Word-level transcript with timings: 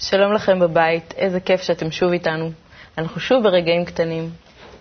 שלום 0.00 0.32
לכם 0.32 0.58
בבית, 0.60 1.14
איזה 1.16 1.40
כיף 1.40 1.62
שאתם 1.62 1.90
שוב 1.90 2.12
איתנו. 2.12 2.50
אנחנו 2.98 3.20
שוב 3.20 3.42
ברגעים 3.42 3.84
קטנים. 3.84 4.30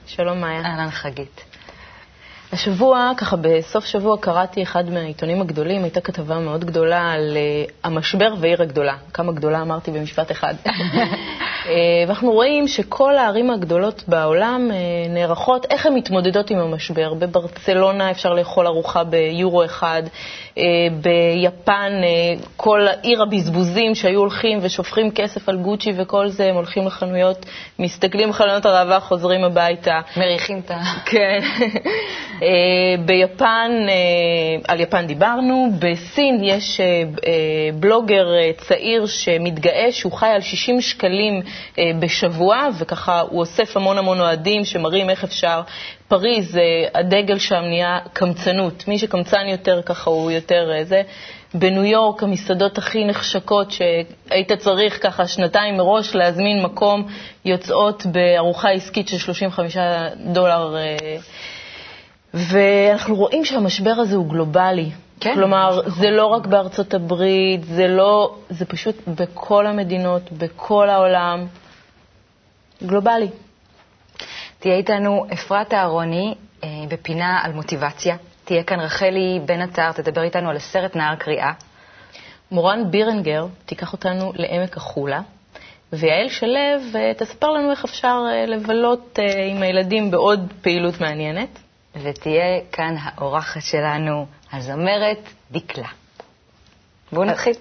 שלום 0.08 0.42
מאיה. 0.42 0.62
אהלן 0.66 0.92
חגית. 0.92 1.44
השבוע, 2.52 3.12
ככה 3.18 3.36
בסוף 3.42 3.86
שבוע, 3.86 4.18
קראתי 4.18 4.64
אחד 4.64 4.90
מהעיתונים 4.90 5.42
הגדולים, 5.42 5.84
הייתה 5.84 6.02
כתבה 6.02 6.40
מאוד 6.40 6.66
גדולה 6.66 7.12
על 7.12 7.38
uh, 7.38 7.72
המשבר 7.84 8.34
ועיר 8.40 8.62
הגדולה. 8.62 8.96
כמה 9.14 9.32
גדולה 9.32 9.62
אמרתי 9.62 9.92
במשפט 9.92 10.32
אחד. 10.32 10.54
uh, 11.64 11.68
ואנחנו 12.08 12.32
רואים 12.32 12.68
שכל 12.68 13.18
הערים 13.18 13.50
הגדולות 13.52 14.04
בעולם 14.08 14.72
uh, 14.72 15.10
נערכות, 15.10 15.66
איך 15.70 15.86
הן 15.86 15.94
מתמודדות 15.94 16.50
עם 16.50 16.60
המשבר. 16.60 17.14
בברצלונה 17.14 18.12
אפשר 18.12 18.34
לאכול 18.34 18.68
ארוחה 18.68 19.04
ביורו 19.04 19.66
אחד, 19.66 20.04
uh, 20.56 20.60
ביפן 21.02 21.92
כל 22.56 22.88
עיר 23.02 23.22
הבזבוזים 23.22 23.96
שהיו 23.96 24.20
הולכים 24.20 24.60
ושופכים 24.62 25.12
כסף 25.12 25.50
על 25.50 25.58
גוצ'י 25.58 25.94
וכל 25.98 26.28
זה, 26.28 26.46
הם 26.46 26.56
הולכים 26.56 26.88
לחנויות, 26.88 27.46
מסתכלים 27.80 28.30
בחלונות 28.30 28.66
הראווה, 28.66 29.00
חוזרים 29.00 29.44
הביתה. 29.44 30.00
מריחים 30.18 30.60
את 30.66 30.72
ה... 30.72 30.80
כן. 31.06 31.40
אה, 32.42 33.04
ביפן, 33.06 33.72
אה, 33.90 33.94
על 34.68 34.80
יפן 34.80 35.08
דיברנו, 35.08 35.70
בסין 35.80 36.40
יש 36.44 36.80
אה, 36.80 37.04
בלוגר 37.80 38.26
צעיר 38.58 39.06
שמתגאה 39.06 39.92
שהוא 39.92 40.12
חי 40.12 40.28
על 40.28 40.42
60 40.42 40.82
שקלים 40.82 41.42
בשבוע, 42.00 42.68
וככה 42.78 43.20
הוא 43.20 43.40
אוסף 43.40 43.78
המון 43.78 43.98
המון 43.98 44.20
אוהדים 44.20 44.66
שמראים 44.66 45.10
איך 45.10 45.24
אפשר. 45.24 45.62
פריז, 46.08 46.60
הדגל 46.96 47.40
שם 47.40 47.62
נהיה 47.62 48.00
קמצנות. 48.14 48.88
מי 48.88 49.00
שקמצן 49.00 49.48
יותר, 49.48 49.82
ככה 49.86 50.10
הוא 50.10 50.32
יותר 50.32 50.72
זה. 50.84 51.02
בניו 51.54 51.84
יורק 51.84 52.24
המסעדות 52.24 52.78
הכי 52.78 53.06
נחשקות 53.06 53.72
שהיית 53.72 54.52
צריך 54.52 55.04
ככה 55.04 55.28
שנתיים 55.28 55.78
מראש 55.78 56.16
להזמין 56.16 56.64
מקום, 56.64 57.08
יוצאות 57.46 58.06
בארוחה 58.06 58.70
עסקית 58.70 59.08
של 59.08 59.18
35 59.18 59.78
דולר. 60.26 60.76
ואנחנו 62.34 63.16
רואים 63.16 63.46
שהמשבר 63.46 63.92
הזה 63.98 64.16
הוא 64.16 64.30
גלובלי. 64.30 64.90
כן. 65.20 65.34
כלומר, 65.36 65.80
זה 65.88 66.10
לא 66.10 66.26
רק 66.26 66.48
בארצות 66.48 66.94
הברית, 66.94 67.64
זה 67.64 67.88
לא, 67.88 68.36
זה 68.50 68.66
פשוט 68.66 68.96
בכל 69.08 69.68
המדינות, 69.68 70.32
בכל 70.32 70.90
העולם, 70.90 71.46
גלובלי. 72.84 73.30
תהיה 74.60 74.76
איתנו 74.76 75.26
אפרת 75.34 75.74
אהרוני 75.74 76.36
אה, 76.64 76.70
בפינה 76.90 77.40
על 77.44 77.54
מוטיבציה. 77.54 78.18
תהיה 78.46 78.64
כאן 78.64 78.80
רחלי 78.80 79.40
בן 79.46 79.62
עטר, 79.62 79.92
תדבר 79.92 80.24
איתנו 80.24 80.50
על 80.50 80.56
הסרט 80.56 80.96
נהר 80.96 81.16
קריאה. 81.16 81.52
מורן 82.52 82.92
בירנגר 82.92 83.46
תיקח 83.66 83.94
אותנו 83.94 84.32
לעמק 84.36 84.78
החולה, 84.78 85.22
ויעל 85.94 86.30
שלו 86.30 86.58
אה, 86.96 87.12
תספר 87.18 87.50
לנו 87.50 87.72
איך 87.72 87.86
אפשר 87.86 88.24
אה, 88.32 88.46
לבלות 88.46 89.20
אה, 89.20 89.46
עם 89.46 89.64
הילדים 89.64 90.12
בעוד 90.12 90.54
פעילות 90.62 91.02
מעניינת. 91.02 91.60
ותהיה 92.04 92.62
כאן 92.72 92.96
האורחת 93.00 93.62
שלנו, 93.62 94.26
הזמרת 94.52 95.20
דקלה. 95.52 95.88
בואו 97.12 97.26
נתחיל. 97.26 97.54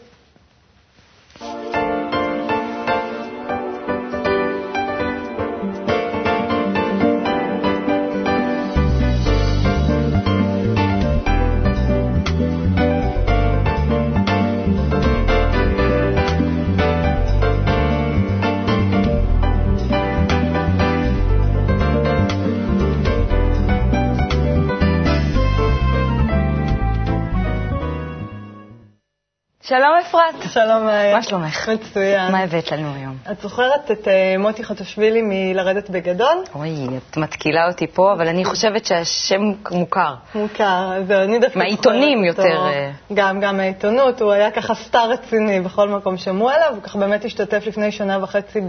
שלום 29.69 29.93
אפרת. 30.07 30.35
שלום 30.53 30.85
מאיה. 30.85 31.17
מה 31.17 31.23
שלומך? 31.23 31.69
מצוין. 31.69 32.33
מה 32.33 32.39
הבאת 32.39 32.73
לנו 32.73 32.95
היום? 32.95 33.17
את 33.33 33.41
זוכרת 33.41 33.91
את 33.91 34.05
uh, 34.05 34.39
מוטי 34.39 34.65
חטושווילי 34.65 35.23
מלרדת 35.25 35.91
בגדול? 35.91 36.45
אוי, 36.55 36.71
את 36.97 37.17
מתקילה 37.17 37.69
אותי 37.69 37.87
פה, 37.87 38.13
אבל 38.13 38.29
אני 38.29 38.45
חושבת 38.45 38.87
שהשם 38.87 39.41
מוכר. 39.71 40.15
מוכר, 40.35 40.93
אז 40.97 41.11
אני 41.11 41.39
דווקא 41.39 41.59
מהעיתונים 41.59 42.25
יותר. 42.25 42.67
אה. 42.67 42.91
גם, 43.15 43.41
גם 43.41 43.57
מהעיתונות, 43.57 44.23
הוא 44.23 44.33
היה 44.33 44.51
ככה 44.51 44.75
סטאר 44.75 45.11
רציני, 45.11 45.61
בכל 45.61 45.89
מקום 45.89 46.17
שמעו 46.17 46.51
עליו, 46.51 46.73
הוא 46.75 46.83
ככה 46.83 46.99
באמת 46.99 47.25
השתתף 47.25 47.67
לפני 47.67 47.93
שנה 47.93 48.19
וחצי 48.23 48.61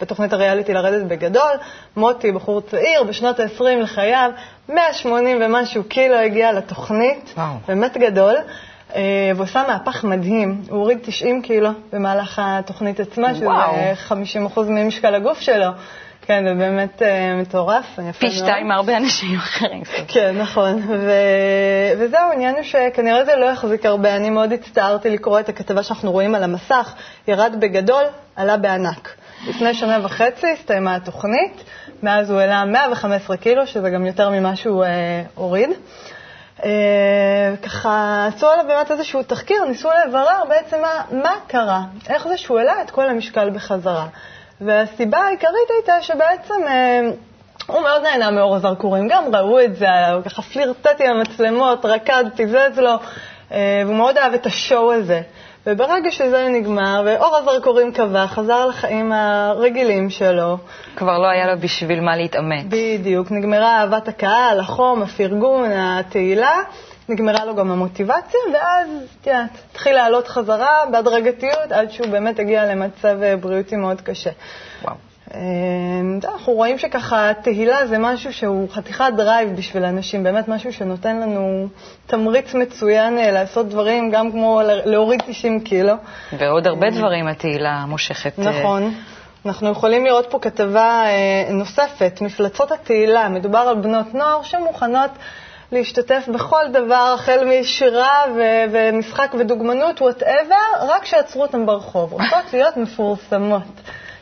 בתוכנית 0.00 0.32
הריאליטי 0.32 0.74
לרדת 0.74 1.06
בגדול. 1.06 1.52
מוטי, 1.96 2.32
בחור 2.32 2.60
צעיר, 2.60 3.02
בשנות 3.02 3.40
ה-20 3.40 3.64
לחייו, 3.64 4.30
180 4.68 5.38
ומשהו 5.42 5.84
קילו 5.84 6.14
הגיע 6.14 6.52
לתוכנית, 6.52 7.34
וואו. 7.36 7.54
באמת 7.68 7.96
גדול. 7.96 8.34
אה, 8.94 9.02
והוא 9.34 9.44
עשה 9.44 9.64
מהפך 9.68 10.04
מדהים. 10.04 10.62
הוא 10.68 10.78
הוריד 10.78 10.98
90 11.02 11.42
קילו 11.42 11.70
במהלך 11.92 12.40
התוכנית 12.44 13.00
עצמה, 13.00 13.34
שזה 13.34 13.46
50% 14.08 14.60
ממשקל 14.60 15.14
הגוף 15.14 15.40
שלו. 15.40 15.70
כן, 16.28 16.44
זה 16.48 16.54
באמת 16.54 17.02
uh, 17.02 17.04
מטורף. 17.40 17.98
פי 18.18 18.30
שתיים 18.30 18.68
מהרבה 18.68 18.96
אנשים 18.96 19.36
אחרים. 19.36 19.82
כן, 20.08 20.36
נכון. 20.38 20.82
ו... 20.88 21.10
וזהו, 21.98 22.30
העניין 22.30 22.54
הוא 22.54 22.62
שכנראה 22.62 23.24
זה 23.24 23.36
לא 23.36 23.46
יחזיק 23.46 23.86
הרבה. 23.86 24.16
אני 24.16 24.30
מאוד 24.30 24.52
הצטערתי 24.52 25.10
לקרוא 25.10 25.40
את 25.40 25.48
הכתבה 25.48 25.82
שאנחנו 25.82 26.12
רואים 26.12 26.34
על 26.34 26.42
המסך. 26.42 26.94
ירד 27.28 27.54
בגדול, 27.60 28.04
עלה 28.36 28.56
בענק. 28.56 29.14
לפני 29.48 29.74
שנה 29.74 29.98
וחצי 30.02 30.46
הסתיימה 30.52 30.94
התוכנית, 30.94 31.64
מאז 32.02 32.30
הוא 32.30 32.40
העלה 32.40 32.64
115 32.64 33.36
קילו, 33.36 33.66
שזה 33.66 33.90
גם 33.90 34.06
יותר 34.06 34.30
ממה 34.30 34.56
שהוא 34.56 34.84
uh, 34.84 34.88
הוריד. 35.34 35.70
אה, 36.64 37.54
ככה 37.62 38.26
עשו 38.26 38.50
עליו 38.50 38.64
באמת 38.68 38.90
איזשהו 38.90 39.22
תחקיר, 39.22 39.64
ניסו 39.64 39.88
לברר 40.06 40.42
בעצם 40.48 40.76
מה, 40.80 41.22
מה 41.22 41.34
קרה, 41.46 41.82
איך 42.08 42.28
זה 42.28 42.36
שהוא 42.36 42.58
העלה 42.58 42.82
את 42.82 42.90
כל 42.90 43.08
המשקל 43.08 43.50
בחזרה. 43.50 44.06
והסיבה 44.60 45.18
העיקרית 45.18 45.70
הייתה 45.76 46.02
שבעצם 46.02 46.54
אה, 46.66 47.00
הוא 47.66 47.80
מאוד 47.80 48.02
נהנה 48.02 48.30
מאור 48.30 48.56
הזרקורים, 48.56 49.08
גם 49.08 49.34
ראו 49.34 49.60
את 49.60 49.76
זה, 49.76 50.08
הוא 50.08 50.22
ככה 50.22 50.42
פלירטט 50.42 51.00
עם 51.00 51.10
המצלמות, 51.10 51.84
רקד, 51.84 52.24
פיזז 52.36 52.78
לו, 52.78 52.94
אה, 53.52 53.82
והוא 53.84 53.96
מאוד 53.96 54.18
אהב 54.18 54.34
את 54.34 54.46
השואו 54.46 54.92
הזה. 54.92 55.22
וברגע 55.70 56.10
שזה 56.10 56.48
נגמר, 56.48 57.02
ואור 57.06 57.36
הזרקורים 57.36 57.92
קבע, 57.92 58.26
חזר 58.26 58.66
לחיים 58.66 59.12
הרגילים 59.12 60.10
שלו. 60.10 60.58
כבר 60.96 61.18
לא 61.18 61.26
היה 61.26 61.46
לו 61.46 61.60
בשביל 61.60 62.00
מה 62.00 62.16
להתאמץ. 62.16 62.64
בדיוק, 62.68 63.30
נגמרה 63.30 63.80
אהבת 63.80 64.08
הקהל, 64.08 64.60
החום, 64.60 65.02
הפרגון, 65.02 65.70
התהילה, 65.72 66.56
נגמרה 67.08 67.44
לו 67.44 67.54
גם 67.54 67.70
המוטיבציה, 67.70 68.40
ואז, 68.54 68.88
את 69.20 69.26
יודעת, 69.26 69.50
התחיל 69.70 69.92
לעלות 69.92 70.28
חזרה 70.28 70.84
בהדרגתיות, 70.90 71.72
עד 71.72 71.90
שהוא 71.90 72.08
באמת 72.08 72.38
הגיע 72.38 72.74
למצב 72.74 73.18
בריאותי 73.40 73.76
מאוד 73.76 74.00
קשה. 74.00 74.30
וואו. 74.82 75.07
אמ, 75.34 76.18
אנחנו 76.24 76.52
רואים 76.52 76.78
שככה 76.78 77.30
תהילה 77.42 77.86
זה 77.86 77.98
משהו 77.98 78.32
שהוא 78.32 78.68
חתיכת 78.70 79.12
drive 79.16 79.56
בשביל 79.56 79.84
אנשים, 79.84 80.22
באמת 80.22 80.48
משהו 80.48 80.72
שנותן 80.72 81.16
לנו 81.20 81.68
תמריץ 82.06 82.54
מצוין 82.54 83.18
אה, 83.18 83.30
לעשות 83.30 83.68
דברים, 83.68 84.10
גם 84.10 84.32
כמו 84.32 84.60
להוריד 84.64 85.22
90 85.26 85.60
קילו. 85.60 85.94
ועוד 86.38 86.66
הרבה 86.66 86.88
אמ, 86.88 86.94
דברים 86.94 87.26
התהילה 87.28 87.84
מושכת. 87.88 88.38
אה, 88.38 88.44
נכון. 88.44 88.94
אנחנו 89.46 89.70
יכולים 89.70 90.04
לראות 90.04 90.26
פה 90.30 90.38
כתבה 90.38 91.02
אה, 91.06 91.52
נוספת, 91.52 92.18
מפלצות 92.20 92.72
התהילה. 92.72 93.28
מדובר 93.28 93.58
על 93.58 93.74
בנות 93.74 94.14
נוער 94.14 94.42
שמוכנות 94.42 95.10
להשתתף 95.72 96.28
בכל 96.34 96.62
דבר, 96.72 97.14
החל 97.14 97.44
משירה 97.44 98.22
ו- 98.36 98.64
ומשחק 98.72 99.34
ודוגמנות, 99.38 100.00
whatever, 100.02 100.54
רק 100.88 101.04
שיעצרו 101.04 101.42
אותם 101.42 101.66
ברחוב. 101.66 102.12
רוצות 102.12 102.52
להיות 102.52 102.76
מפורסמות. 102.76 103.62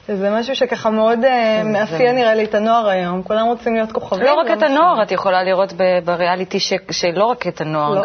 זה 0.09 0.31
משהו 0.31 0.57
שככה 0.57 0.91
מאוד 0.91 1.25
אה, 1.25 1.63
מאפיין, 1.65 2.15
נראה 2.17 2.35
לי, 2.35 2.45
את 2.45 2.55
הנוער 2.55 2.89
היום. 2.89 3.23
כולם 3.23 3.47
רוצים 3.47 3.75
להיות 3.75 3.93
כוכבים. 3.93 4.23
לא 4.25 4.35
רק 4.35 4.51
את 4.59 4.63
הנוער, 4.63 5.03
את 5.03 5.13
יכולה 5.13 5.43
לראות 5.43 5.73
בריאליטי 6.05 6.59
שלא 6.91 7.25
רק 7.25 7.47
את 7.47 7.61
הנוער, 7.61 8.05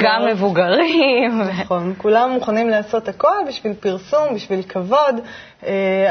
גם 0.00 0.26
מבוגרים. 0.26 1.42
נכון, 1.62 1.94
כולם 1.98 2.30
מוכנים 2.30 2.68
לעשות 2.68 3.08
הכל 3.08 3.36
בשביל 3.48 3.72
פרסום, 3.74 4.34
בשביל 4.34 4.62
כבוד, 4.62 5.20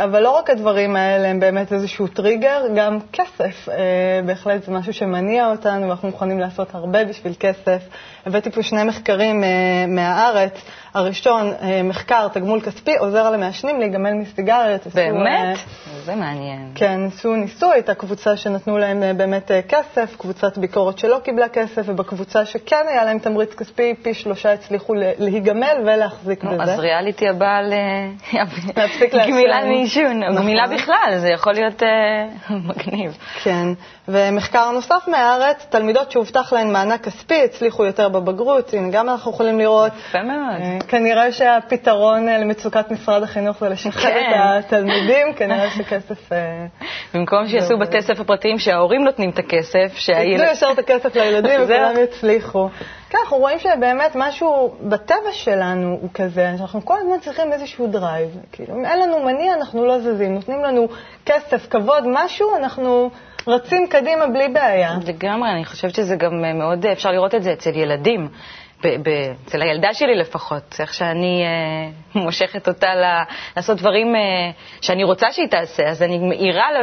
אבל 0.04 0.24
לא 0.24 0.38
רק 0.38 0.50
הדברים 0.50 0.96
האלה 0.96 1.28
הם 1.28 1.40
באמת 1.40 1.74
איזשהו 1.74 2.08
טריגר, 2.08 2.62
גם 2.76 2.98
כסף. 3.14 3.70
אה, 3.70 3.76
בהחלט 4.26 4.64
זה 4.64 4.72
משהו 4.72 4.94
שמניע 4.94 5.50
אותנו, 5.50 5.88
ואנחנו 5.88 6.08
מוכנים 6.08 6.40
לעשות 6.40 6.76
הרבה 6.76 7.06
בשביל 7.06 7.34
כסף. 7.40 7.82
הבאתי 8.26 8.52
פה 8.52 8.64
שני 8.64 8.84
מחקרים 8.84 9.44
מהארץ. 9.88 10.62
הראשון, 10.94 11.54
מחקר 11.84 12.28
תגמול 12.28 12.62
כספי, 12.62 12.96
עוזר 12.96 13.32
למעשנים 13.32 13.80
להיגמל 13.80 14.14
מסיגריות. 14.14 14.88
עשו, 14.88 14.96
באמת? 14.96 15.58
אה, 15.58 16.02
זה 16.06 16.16
מעניין. 16.16 16.72
כן, 16.76 17.00
ניסו, 17.00 17.36
ניסו, 17.36 17.72
הייתה 17.72 17.94
קבוצה 17.94 18.38
שנתנו 18.38 18.78
להם 18.78 19.04
אה, 19.04 19.14
באמת 19.14 19.52
אה, 19.52 19.62
כסף, 19.62 20.16
קבוצת 20.18 20.58
ביקורת 20.58 21.00
שלא 21.00 21.20
קיבלה 21.24 21.50
כסף, 21.50 21.82
ובקבוצה 21.86 22.46
שכן 22.46 22.86
היה 22.90 23.06
להם 23.06 23.20
תמריץ 23.20 23.54
כספי, 23.54 23.96
פי 24.02 24.14
שלושה 24.14 24.54
הצליחו 24.54 24.94
להיגמל 25.20 25.78
ולהחזיק 25.82 26.44
בזה. 26.44 26.74
אז 26.74 26.80
ריאליטי 26.80 27.28
הבא 27.30 27.46
אה, 27.46 27.62
להפסיק 28.78 29.14
לעשן. 29.14 29.32
גמילה 29.42 29.66
מעישון, 29.66 30.24
או 30.24 30.30
נכון. 30.30 30.44
גמילה 30.44 30.68
בכלל, 30.68 31.18
זה 31.18 31.30
יכול 31.30 31.54
להיות 31.54 31.84
אה, 31.84 32.26
מגניב. 32.68 33.18
כן, 33.44 33.68
ומחקר 34.08 34.72
נוסף 34.72 35.08
מהארץ, 35.08 35.66
תלמידות 35.70 36.12
שהובטח 36.12 36.54
להן 36.54 36.74
מענק 36.74 37.04
כספי 37.04 37.44
הצליחו 37.44 37.86
יותר 37.86 38.10
בבגרות, 38.10 38.74
הנה 38.74 38.90
גם 38.92 39.10
אנחנו 39.10 39.32
יכולים 39.32 39.60
לראות. 39.60 39.92
יפה 40.10 40.24
מאוד. 40.24 40.62
אה, 40.62 40.78
כנראה 40.88 41.32
שהפתרון 41.32 42.30
אה, 42.30 42.38
למצוקת 42.38 42.92
משרד 42.92 43.24
החינוך 43.24 43.60
זה 43.60 43.70
לשחרר 43.70 44.12
כן. 44.12 44.32
את 44.60 44.66
התלמידים, 44.66 45.34
כנראה 45.38 45.70
שכסף... 45.70 46.32
אה, 46.32 46.66
במקום 47.14 47.48
שיעשו 47.48 47.68
זהו. 47.68 47.80
בתי 47.80 48.02
ספר 48.02 48.24
פרטיים 48.24 48.60
שההורים 48.60 49.04
נותנים 49.04 49.30
את 49.30 49.40
הכסף, 49.40 49.76
ייתנו 49.76 49.98
שהילד... 49.98 50.48
ישר 50.52 50.70
את 50.74 50.80
הכסף 50.80 51.16
לילדים. 51.16 51.62
וכולם 51.64 51.94
יצליחו. 52.04 52.70
כן, 53.10 53.18
אנחנו 53.24 53.38
רואים 53.38 53.60
שבאמת 53.60 54.12
משהו 54.16 54.76
בטבע 54.82 55.32
שלנו 55.32 55.98
הוא 56.02 56.10
כזה, 56.14 56.54
שאנחנו 56.58 56.86
כל 56.86 56.96
הזמן 57.02 57.20
צריכים 57.20 57.54
איזשהו 57.54 57.88
drive. 57.88 58.30
כאילו, 58.52 58.76
אם 58.76 58.86
אין 58.86 59.00
לנו 59.00 59.24
מניע, 59.24 59.54
אנחנו 59.54 59.86
לא 59.86 60.00
זזים. 60.00 60.34
נותנים 60.34 60.64
לנו 60.64 60.88
כסף, 61.26 61.68
כבוד, 61.70 62.04
משהו, 62.08 62.56
אנחנו 62.58 63.10
רצים 63.48 63.88
קדימה 63.90 64.28
בלי 64.28 64.48
בעיה. 64.50 64.94
לגמרי, 65.08 65.50
אני 65.50 65.66
חושבת 65.66 65.96
שזה 65.96 66.16
גם 66.16 66.46
אה, 66.46 66.54
מאוד, 66.54 66.86
אפשר 66.86 67.12
לראות 67.12 67.36
את 67.36 67.44
זה 67.44 67.54
אצל 67.54 67.70
ילדים. 67.76 68.28
ב- 68.84 69.10
ב- 69.10 69.32
אצל 69.48 69.62
הילדה 69.62 69.94
שלי 69.94 70.16
לפחות, 70.16 70.76
איך 70.80 70.94
שאני 70.94 71.44
אה, 71.44 71.90
מושכת 72.22 72.68
אותה 72.68 72.96
ל- 72.96 73.24
לעשות 73.56 73.78
דברים 73.78 74.16
אה, 74.16 74.22
שאני 74.82 75.04
רוצה 75.04 75.28
שהיא 75.32 75.48
תעשה, 75.48 75.84
אז 75.90 76.04
אני 76.04 76.18
מאירה 76.18 76.72
לה 76.72 76.80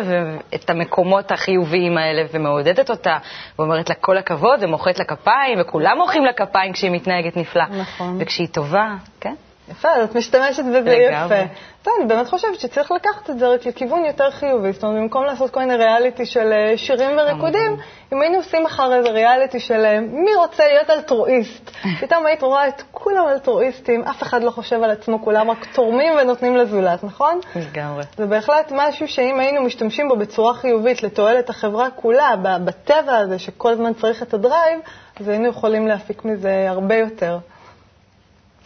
את 0.54 0.70
המקומות 0.70 1.32
החיוביים 1.32 1.98
האלה 1.98 2.22
ומעודדת 2.32 2.90
אותה, 2.90 3.16
ואומרת 3.58 3.88
לה 3.88 3.94
כל 3.94 4.18
הכבוד, 4.18 4.62
ומוחאת 4.62 4.98
לה 4.98 5.04
כפיים, 5.04 5.60
וכולם 5.60 5.96
מוחאים 5.98 6.24
לה 6.24 6.32
כפיים 6.32 6.72
כשהיא 6.72 6.90
מתנהגת 6.90 7.36
נפלא. 7.36 7.64
נכון. 7.80 8.16
וכשהיא 8.20 8.48
טובה, 8.52 8.94
כן? 9.20 9.34
יפה, 9.70 9.88
אז 9.88 10.08
את 10.08 10.14
משתמשת 10.14 10.64
בזה. 10.64 10.90
יפה. 10.90 11.34
טוב, 11.82 11.94
אני 11.98 12.08
באמת 12.08 12.26
חושבת 12.28 12.60
שצריך 12.60 12.92
לקחת 12.92 13.30
את 13.30 13.38
זה 13.38 13.48
רק 13.48 13.66
לכיוון 13.66 14.04
יותר 14.04 14.30
חיובי. 14.30 14.72
זאת 14.72 14.84
אומרת, 14.84 15.02
במקום 15.02 15.24
לעשות 15.24 15.50
כל 15.50 15.60
מיני 15.60 15.76
ריאליטי 15.76 16.26
של 16.26 16.52
אה, 16.52 16.76
שירים 16.76 17.18
וריקודים, 17.18 17.76
אם 18.12 18.20
היינו 18.20 18.36
עושים 18.36 18.64
מחר 18.64 18.94
איזה 18.94 19.08
ריאליטי 19.08 19.60
של 19.60 19.84
אה, 19.84 20.00
מי 20.00 20.34
רוצה 20.34 20.64
להיות 20.66 20.90
אלטרואיסט, 20.90 21.70
פתאום 22.00 22.26
היית 22.26 22.42
רואה 22.42 22.68
את 22.68 22.82
כולם 22.92 23.28
אלטרואיסטים, 23.28 24.02
אף 24.02 24.22
אחד 24.22 24.42
לא 24.42 24.50
חושב 24.50 24.82
על 24.82 24.90
עצמו, 24.90 25.22
כולם 25.22 25.50
רק 25.50 25.66
תורמים 25.72 26.12
ונותנים 26.20 26.56
לזולת, 26.56 27.04
נכון? 27.04 27.40
לגמרי. 27.56 28.04
זה 28.16 28.26
בהחלט 28.26 28.72
משהו 28.76 29.08
שאם 29.08 29.40
היינו 29.40 29.62
משתמשים 29.62 30.08
בו 30.08 30.16
בצורה 30.16 30.54
חיובית 30.54 31.02
לתועלת 31.02 31.50
החברה 31.50 31.90
כולה, 31.90 32.34
בטבע 32.64 33.16
הזה 33.16 33.38
שכל 33.38 33.72
הזמן 33.72 33.94
צריך 33.94 34.22
את 34.22 34.34
הדרייב, 34.34 34.80
אז 35.20 35.28
היינו 35.28 35.48
יכולים 35.48 35.88
להפיק 35.88 36.24
מזה 36.24 36.66
הרבה 36.68 36.94
יותר. 36.94 37.38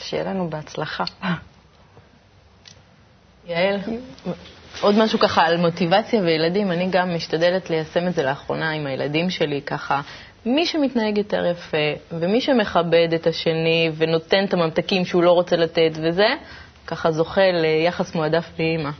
שיהיה 0.02 0.24
לנו 0.24 0.50
בהצלחה. 0.50 1.04
יעל, 3.46 3.78
עוד 4.80 4.98
משהו 4.98 5.18
ככה 5.18 5.42
על 5.46 5.56
מוטיבציה 5.56 6.20
וילדים, 6.20 6.72
אני 6.72 6.86
גם 6.90 7.14
משתדלת 7.14 7.70
ליישם 7.70 8.08
את 8.08 8.14
זה 8.14 8.22
לאחרונה 8.22 8.70
עם 8.70 8.86
הילדים 8.86 9.30
שלי, 9.30 9.62
ככה. 9.62 10.00
מי 10.46 10.66
שמתנהג 10.66 11.18
יותר 11.18 11.46
יפה, 11.46 11.76
ומי 12.12 12.40
שמכבד 12.40 13.08
את 13.14 13.26
השני 13.26 13.90
ונותן 13.96 14.44
את 14.44 14.54
הממתקים 14.54 15.04
שהוא 15.04 15.22
לא 15.22 15.32
רוצה 15.32 15.56
לתת 15.56 15.90
וזה, 15.94 16.26
ככה 16.86 17.10
זוכה 17.12 17.52
ליחס 17.52 18.14
מועדף 18.14 18.50
לאימא. 18.58 18.90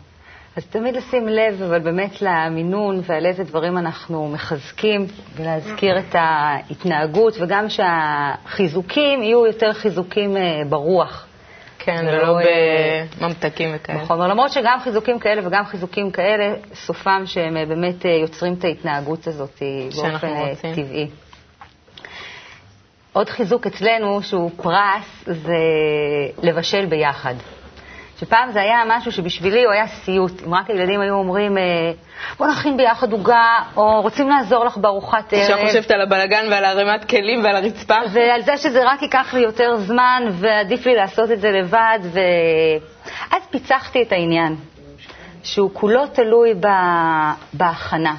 אז 0.57 0.67
תמיד 0.67 0.97
לשים 0.97 1.29
לב, 1.29 1.63
אבל 1.63 1.79
באמת 1.79 2.23
למינון 2.23 3.01
ועל 3.07 3.27
איזה 3.27 3.45
דברים 3.45 3.79
אנחנו 3.79 4.29
מחזקים, 4.29 5.07
ולהזכיר 5.37 5.99
את 5.99 6.15
ההתנהגות, 6.15 7.35
וגם 7.41 7.67
שהחיזוקים 7.69 9.23
יהיו 9.23 9.47
יותר 9.47 9.73
חיזוקים 9.73 10.37
אה, 10.37 10.63
ברוח. 10.69 11.27
כן, 11.79 12.05
ולא, 12.09 12.29
ולא 12.29 12.41
אה, 12.41 13.05
בממתקים 13.21 13.71
וכאלה. 13.75 14.03
נכון, 14.03 14.31
למרות 14.31 14.53
שגם 14.53 14.79
חיזוקים 14.81 15.19
כאלה 15.19 15.47
וגם 15.47 15.65
חיזוקים 15.65 16.11
כאלה, 16.11 16.55
סופם 16.75 17.23
שהם 17.27 17.57
אה, 17.57 17.67
באמת 17.67 18.05
יוצרים 18.05 18.55
את 18.55 18.65
ההתנהגות 18.65 19.27
הזאת 19.27 19.63
באופן 19.97 20.29
רוצים. 20.29 20.75
טבעי. 20.75 21.09
עוד 23.13 23.29
חיזוק 23.29 23.67
אצלנו, 23.67 24.23
שהוא 24.23 24.51
פרס, 24.57 25.25
זה 25.27 25.57
לבשל 26.43 26.87
ביחד. 26.87 27.35
שפעם 28.23 28.53
זה 28.53 28.61
היה 28.61 28.83
משהו 28.87 29.13
שבשבילי 29.13 29.65
הוא 29.65 29.73
היה 29.73 29.87
סיוט. 29.87 30.43
אם 30.47 30.55
רק 30.55 30.71
הילדים 30.71 31.01
היו 31.01 31.15
אומרים, 31.15 31.59
אה, 31.59 31.63
בוא 32.39 32.47
נכין 32.47 32.77
ביחד 32.77 33.13
עוגה, 33.13 33.59
או 33.77 34.01
רוצים 34.03 34.29
לעזור 34.29 34.65
לך 34.65 34.77
בארוחת 34.77 35.33
ערב. 35.33 35.43
עכשיו 35.43 35.67
חושבת 35.67 35.91
על 35.91 36.01
הבלגן 36.01 36.47
ועל 36.51 36.65
ערימת 36.65 37.05
כלים 37.05 37.45
ועל 37.45 37.57
הרצפה. 37.57 37.95
ועל 38.13 38.43
זה 38.43 38.57
שזה 38.57 38.83
רק 38.85 39.03
ייקח 39.03 39.35
לי 39.35 39.41
יותר 39.41 39.77
זמן, 39.77 40.23
ועדיף 40.31 40.87
לי 40.87 40.95
לעשות 40.95 41.31
את 41.31 41.41
זה 41.41 41.51
לבד, 41.51 41.99
ואז 42.13 43.43
פיצחתי 43.51 44.03
את 44.03 44.13
העניין, 44.13 44.57
שהוא 45.43 45.71
כולו 45.73 46.07
תלוי 46.07 46.55
ב... 46.61 46.67
בהכנה. 47.53 48.15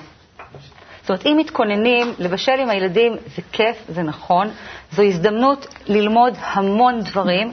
זאת 1.01 1.09
אומרת, 1.09 1.25
אם 1.25 1.37
מתכוננים, 1.39 2.13
לבשל 2.19 2.59
עם 2.59 2.69
הילדים 2.69 3.13
זה 3.35 3.41
כיף, 3.51 3.83
זה 3.87 4.01
נכון, 4.01 4.47
זו 4.91 5.03
הזדמנות 5.03 5.67
ללמוד 5.87 6.33
המון 6.41 6.99
דברים. 6.99 7.51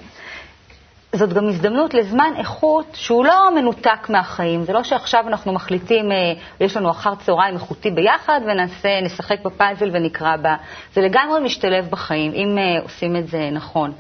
זאת 1.13 1.33
גם 1.33 1.49
הזדמנות 1.49 1.95
לזמן 1.95 2.33
איכות 2.39 2.87
שהוא 2.95 3.25
לא 3.25 3.55
מנותק 3.55 4.09
מהחיים. 4.09 4.63
זה 4.63 4.73
לא 4.73 4.83
שעכשיו 4.83 5.25
אנחנו 5.29 5.53
מחליטים, 5.53 6.13
אה, 6.13 6.33
יש 6.61 6.77
לנו 6.77 6.91
אחר 6.91 7.15
צהריים 7.15 7.55
איכותי 7.55 7.91
ביחד 7.91 8.41
ונעשה, 8.47 9.01
נשחק 9.03 9.43
בפאזל 9.45 9.91
ונקרא 9.93 10.37
בה. 10.37 10.57
זה 10.95 11.01
לגמרי 11.01 11.41
משתלב 11.41 11.89
בחיים, 11.91 12.33
אם 12.35 12.59
אה, 12.59 12.83
עושים 12.83 13.17
את 13.17 13.29
זה 13.29 13.49
נכון. 13.53 13.93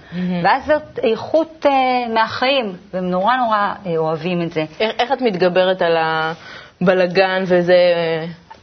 ואז 0.42 0.66
זאת 0.66 0.98
איכות 1.02 1.66
אה, 1.66 2.14
מהחיים, 2.14 2.72
והם 2.94 3.10
נורא 3.10 3.36
נורא 3.36 3.74
אוהבים 3.96 4.42
את 4.42 4.52
זה. 4.52 4.64
איך, 4.80 4.92
איך 4.98 5.12
את 5.12 5.20
מתגברת 5.20 5.82
על 5.82 5.96
הבלגן 6.80 7.42
וזה 7.46 7.74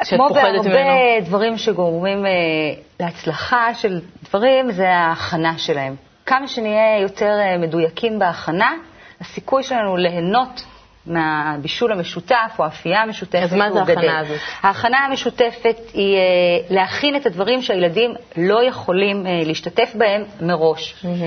שאת 0.03 0.19
כמו 0.19 0.27
פוחדת 0.27 0.43
בהרבה 0.43 0.69
ממנו? 0.69 1.25
דברים 1.25 1.57
שגורמים 1.57 2.25
אה, 2.25 2.31
להצלחה 2.99 3.73
של 3.73 4.01
דברים, 4.23 4.71
זה 4.71 4.89
ההכנה 4.89 5.57
שלהם. 5.57 5.95
כמה 6.27 6.47
שנהיה 6.47 6.99
יותר 7.01 7.39
אה, 7.39 7.57
מדויקים 7.57 8.19
בהכנה, 8.19 8.73
הסיכוי 9.21 9.63
שלנו 9.63 9.97
ליהנות 9.97 10.63
מהבישול 11.07 11.91
המשותף 11.91 12.55
או 12.59 12.63
האפייה 12.63 13.01
המשותפת 13.01 13.43
אז 13.43 13.53
מה 13.53 13.71
זה 13.71 13.79
ההכנה. 13.79 14.19
הזאת? 14.19 14.37
ההכנה 14.61 14.97
המשותפת 14.97 15.77
היא 15.93 16.17
אה, 16.17 16.21
להכין 16.69 17.15
את 17.15 17.25
הדברים 17.25 17.61
שהילדים 17.61 18.13
לא 18.37 18.63
יכולים 18.63 19.27
אה, 19.27 19.41
להשתתף 19.45 19.91
בהם 19.95 20.23
מראש. 20.41 20.95
מהמם. 21.03 21.17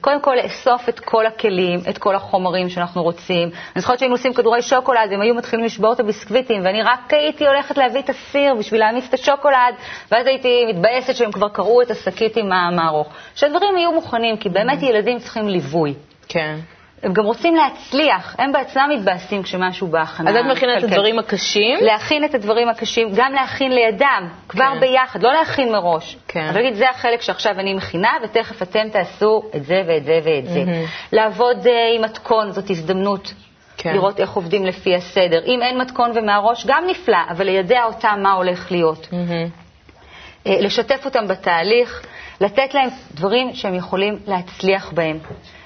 קודם 0.00 0.20
כל, 0.20 0.34
לאסוף 0.44 0.88
את 0.88 1.00
כל 1.00 1.26
הכלים, 1.26 1.80
את 1.90 1.98
כל 1.98 2.14
החומרים 2.14 2.68
שאנחנו 2.68 3.02
רוצים. 3.02 3.50
אני 3.76 3.80
זוכרת 3.82 3.98
שהיינו 3.98 4.14
עושים 4.14 4.34
כדורי 4.34 4.62
שוקולד, 4.62 5.12
הם 5.12 5.20
היו 5.20 5.34
מתחילים 5.34 5.64
לשבור 5.64 5.92
את 5.92 6.00
הביסקוויטים, 6.00 6.62
ואני 6.64 6.82
רק 6.82 7.12
הייתי 7.12 7.46
הולכת 7.46 7.78
להביא 7.78 8.00
את 8.00 8.10
הסיר 8.10 8.54
בשביל 8.54 8.80
להעמיס 8.80 9.08
את 9.08 9.14
השוקולד, 9.14 9.74
ואז 10.12 10.26
הייתי 10.26 10.64
מתבאסת 10.68 11.16
שהם 11.16 11.32
כבר 11.32 11.48
קרעו 11.48 11.82
את 11.82 11.90
השקית 11.90 12.36
עם 12.36 12.52
המערוך. 12.52 13.08
שהדברים 13.34 13.76
יהיו 13.76 13.92
מוכנים, 13.92 14.36
כי 14.36 14.48
באמת 14.48 14.82
ילדים 14.82 15.18
צריכים 15.18 15.48
ליווי. 15.48 15.94
כן. 16.28 16.56
הם 17.02 17.12
גם 17.12 17.24
רוצים 17.24 17.54
להצליח, 17.54 18.36
הם 18.38 18.52
בעצמם 18.52 18.90
מתבאסים 18.94 19.42
כשמשהו 19.42 19.86
בהכנה. 19.86 20.30
אז 20.30 20.36
את 20.36 20.44
מכינה 20.50 20.78
את. 20.78 20.84
הדברים 20.84 21.18
הקשים, 21.18 21.78
להכין 21.80 22.24
את 22.24 22.34
הדברים 22.34 22.68
הקשים, 22.68 23.08
גם 23.14 23.32
להכין 23.32 23.72
לידם, 23.72 24.28
כבר 24.48 24.74
כן. 24.74 24.80
ביחד, 24.80 25.22
לא 25.22 25.32
להכין 25.32 25.72
מראש. 25.72 26.16
כן. 26.28 26.48
אבל 26.48 26.60
להגיד, 26.60 26.74
זה 26.74 26.90
החלק 26.90 27.22
שעכשיו 27.22 27.52
אני 27.58 27.74
מכינה, 27.74 28.10
ותכף 28.24 28.62
אתם 28.62 28.88
תעשו 28.92 29.42
את 29.56 29.64
זה 29.64 29.82
ואת 29.86 30.04
זה 30.04 30.20
ואת 30.24 30.46
זה. 30.46 30.64
מהמם. 30.64 30.84
לעבוד 31.12 31.66
אה, 31.66 31.72
עם 31.96 32.02
מתכון, 32.02 32.52
זאת 32.52 32.70
הזדמנות. 32.70 33.34
כן. 33.76 33.92
לראות 33.92 34.20
איך 34.20 34.30
עובדים 34.30 34.66
לפי 34.66 34.94
הסדר. 34.94 35.44
אם 35.46 35.62
אין 35.62 35.80
מתכון 35.80 36.10
ומהראש, 36.14 36.66
גם 36.66 36.84
נפלא, 36.86 37.18
אבל 37.30 37.46
לידע 37.46 37.84
אותם 37.84 38.20
מה 38.22 38.32
הולך 38.32 38.72
להיות. 38.72 39.08
אה, 40.46 40.60
לשתף 40.60 41.04
אותם 41.04 41.28
בתהליך, 41.28 42.02
לתת 42.40 42.74
להם 42.74 42.88
דברים 43.14 43.54
שהם 43.54 43.74
יכולים 43.74 44.18
להצליח 44.26 44.92
בהם. 44.92 45.18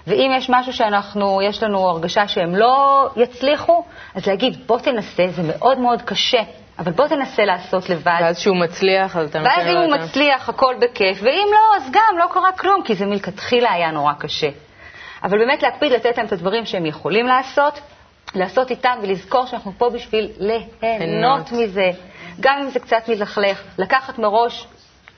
ואם 0.09 0.33
יש 0.37 0.51
משהו 0.51 0.73
שאנחנו, 0.73 1.43
יש 1.43 1.63
לנו 1.63 1.89
הרגשה 1.89 2.29
שהם 2.29 2.57
לא 2.57 3.09
יצליחו, 3.17 3.85
אז 4.15 4.27
להגיד, 4.27 4.67
בוא 4.67 4.79
תנסה, 4.79 5.25
זה 5.29 5.43
מאוד 5.43 5.79
מאוד 5.79 6.03
קשה, 6.03 6.43
אבל 6.79 6.93
בוא 6.93 7.07
תנסה 7.07 7.45
לעשות 7.45 7.91
לבד. 7.91 8.19
ואז 8.21 8.39
כשהוא 8.39 8.57
מצליח, 8.57 9.17
אז 9.17 9.29
אתה 9.29 9.39
ואז 9.39 9.47
נותן 9.59 9.69
אם 9.69 9.75
לו 9.75 9.81
הוא 9.81 9.95
את 9.95 10.01
ה... 10.01 10.05
מצליח, 10.05 10.49
הכל 10.49 10.75
בכיף, 10.81 11.19
ואם 11.23 11.49
לא, 11.53 11.77
אז 11.77 11.91
גם 11.91 12.19
לא 12.19 12.27
קרה 12.33 12.53
כלום, 12.53 12.83
כי 12.85 12.95
זה 12.95 13.07
מלכתחילה 13.07 13.73
היה 13.73 13.91
נורא 13.91 14.13
קשה. 14.13 14.49
אבל 15.23 15.39
באמת 15.39 15.63
להקפיד 15.63 15.93
לתת 15.93 16.17
להם 16.17 16.27
את 16.27 16.33
הדברים 16.33 16.67
שהם 16.67 16.87
יכולים 16.87 17.27
לעשות, 17.27 17.81
לעשות 18.35 18.71
איתם 18.71 18.99
ולזכור 19.03 19.47
שאנחנו 19.47 19.73
פה 19.79 19.91
בשביל 19.91 20.31
ליהנות. 20.39 21.53
מזה, 21.53 21.91
גם 22.41 22.59
אם 22.63 22.69
זה 22.69 22.81
קצת 22.81 23.09
מלכלך, 23.09 23.63
לקחת 23.79 24.19
מראש 24.19 24.67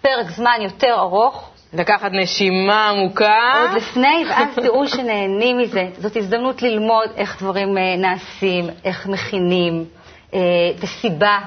פרק 0.01 0.31
זמן 0.31 0.59
יותר 0.61 0.95
ארוך 0.99 1.50
לקחת 1.73 2.11
נשימה 2.13 2.89
עמוקה. 2.89 3.53
עוד 3.61 3.77
לפני, 3.77 4.25
ואז 4.31 4.49
תראו 4.55 4.89
שנהנים 4.89 5.59
מזה. 5.59 5.89
זאת 5.99 6.17
הזדמנות 6.17 6.63
ללמוד 6.63 7.09
איך 7.17 7.43
דברים 7.43 7.79
אה, 7.79 7.97
נעשים, 7.97 8.65
איך 8.85 9.07
מכינים, 9.07 9.85
אה, 10.35 10.41
את 10.79 10.85
הסיבה. 10.85 11.39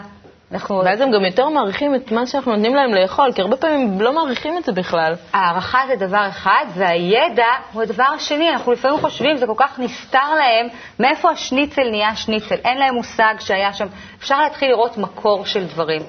אנחנו... 0.51 0.82
ואז 0.86 1.01
הם 1.01 1.12
גם 1.12 1.25
יותר 1.25 1.50
מעריכים 1.50 1.96
את 1.96 2.12
מה 2.12 2.25
שאנחנו 2.25 2.51
נותנים 2.51 2.75
להם 2.75 2.94
לאכול, 2.94 3.32
כי 3.34 3.42
הרבה 3.42 3.58
פעמים 3.58 3.89
הם 3.92 4.01
לא 4.01 4.13
מעריכים 4.13 4.58
את 4.58 4.63
זה 4.63 4.72
בכלל. 4.72 5.13
הערכה 5.34 5.82
זה 5.88 5.96
דבר 6.08 6.27
אחד, 6.30 6.65
והידע 6.74 7.48
הוא 7.74 7.82
הדבר 7.82 8.06
השני. 8.15 8.50
אנחנו 8.50 8.72
לפעמים 8.72 9.00
חושבים, 9.00 9.38
זה 9.38 9.48
כל 9.48 9.53
כך 9.58 9.80
נסתר 9.80 10.34
להם, 10.36 10.68
מאיפה 11.00 11.32
השניצל 11.32 11.89
נהיה 11.92 12.15
שניצל. 12.15 12.56
אין 12.56 12.77
להם 12.77 12.96
מושג 12.96 13.34
שהיה 13.39 13.74
שם. 13.74 13.88
אפשר 14.20 14.42
להתחיל 14.42 14.70
לראות 14.70 14.98
מקור 14.98 15.46
של 15.46 15.65
דברים. 15.65 16.01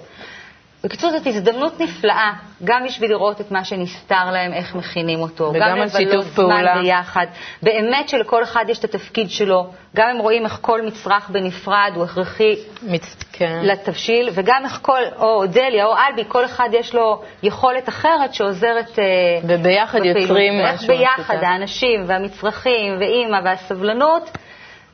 בקיצור, 0.85 1.11
זאת 1.11 1.27
הזדמנות 1.27 1.81
נפלאה, 1.81 2.33
גם 2.65 2.85
בשביל 2.85 3.11
לראות 3.11 3.41
את 3.41 3.51
מה 3.51 3.65
שנסתר 3.65 4.31
להם, 4.33 4.53
איך 4.53 4.75
מכינים 4.75 5.21
אותו, 5.21 5.53
וגם 5.55 5.81
על 5.81 5.89
שיתוף 5.89 6.27
פעולה. 6.35 6.73
זמן 6.73 6.83
ביחד. 6.83 7.27
באמת 7.63 8.09
שלכל 8.09 8.43
אחד 8.43 8.65
יש 8.69 8.79
את 8.79 8.85
התפקיד 8.85 9.31
שלו, 9.31 9.67
גם 9.97 10.09
הם 10.09 10.19
רואים 10.19 10.45
איך 10.45 10.59
כל 10.61 10.83
מצרך 10.83 11.31
בנפרד 11.31 11.93
הוא 11.95 12.05
הכרחי 12.05 12.55
מצ... 12.83 13.17
כן. 13.33 13.61
לתבשיל, 13.63 14.29
וגם 14.33 14.65
איך 14.65 14.79
כל, 14.83 15.01
או 15.17 15.47
דליה 15.47 15.87
או 15.87 15.95
אלבי, 15.97 16.25
כל 16.29 16.45
אחד 16.45 16.69
יש 16.73 16.95
לו 16.95 17.23
יכולת 17.43 17.89
אחרת 17.89 18.35
שעוזרת 18.35 18.99
אה, 18.99 19.05
וביחד 19.43 19.99
בפעילות. 19.99 20.23
יוצרים 20.23 20.65
משהו. 20.65 20.89
ואיך 20.89 21.01
ביחד, 21.01 21.37
האנשים 21.43 22.03
והמצרכים 22.07 22.97
ואימא 23.01 23.39
והסבלנות 23.45 24.31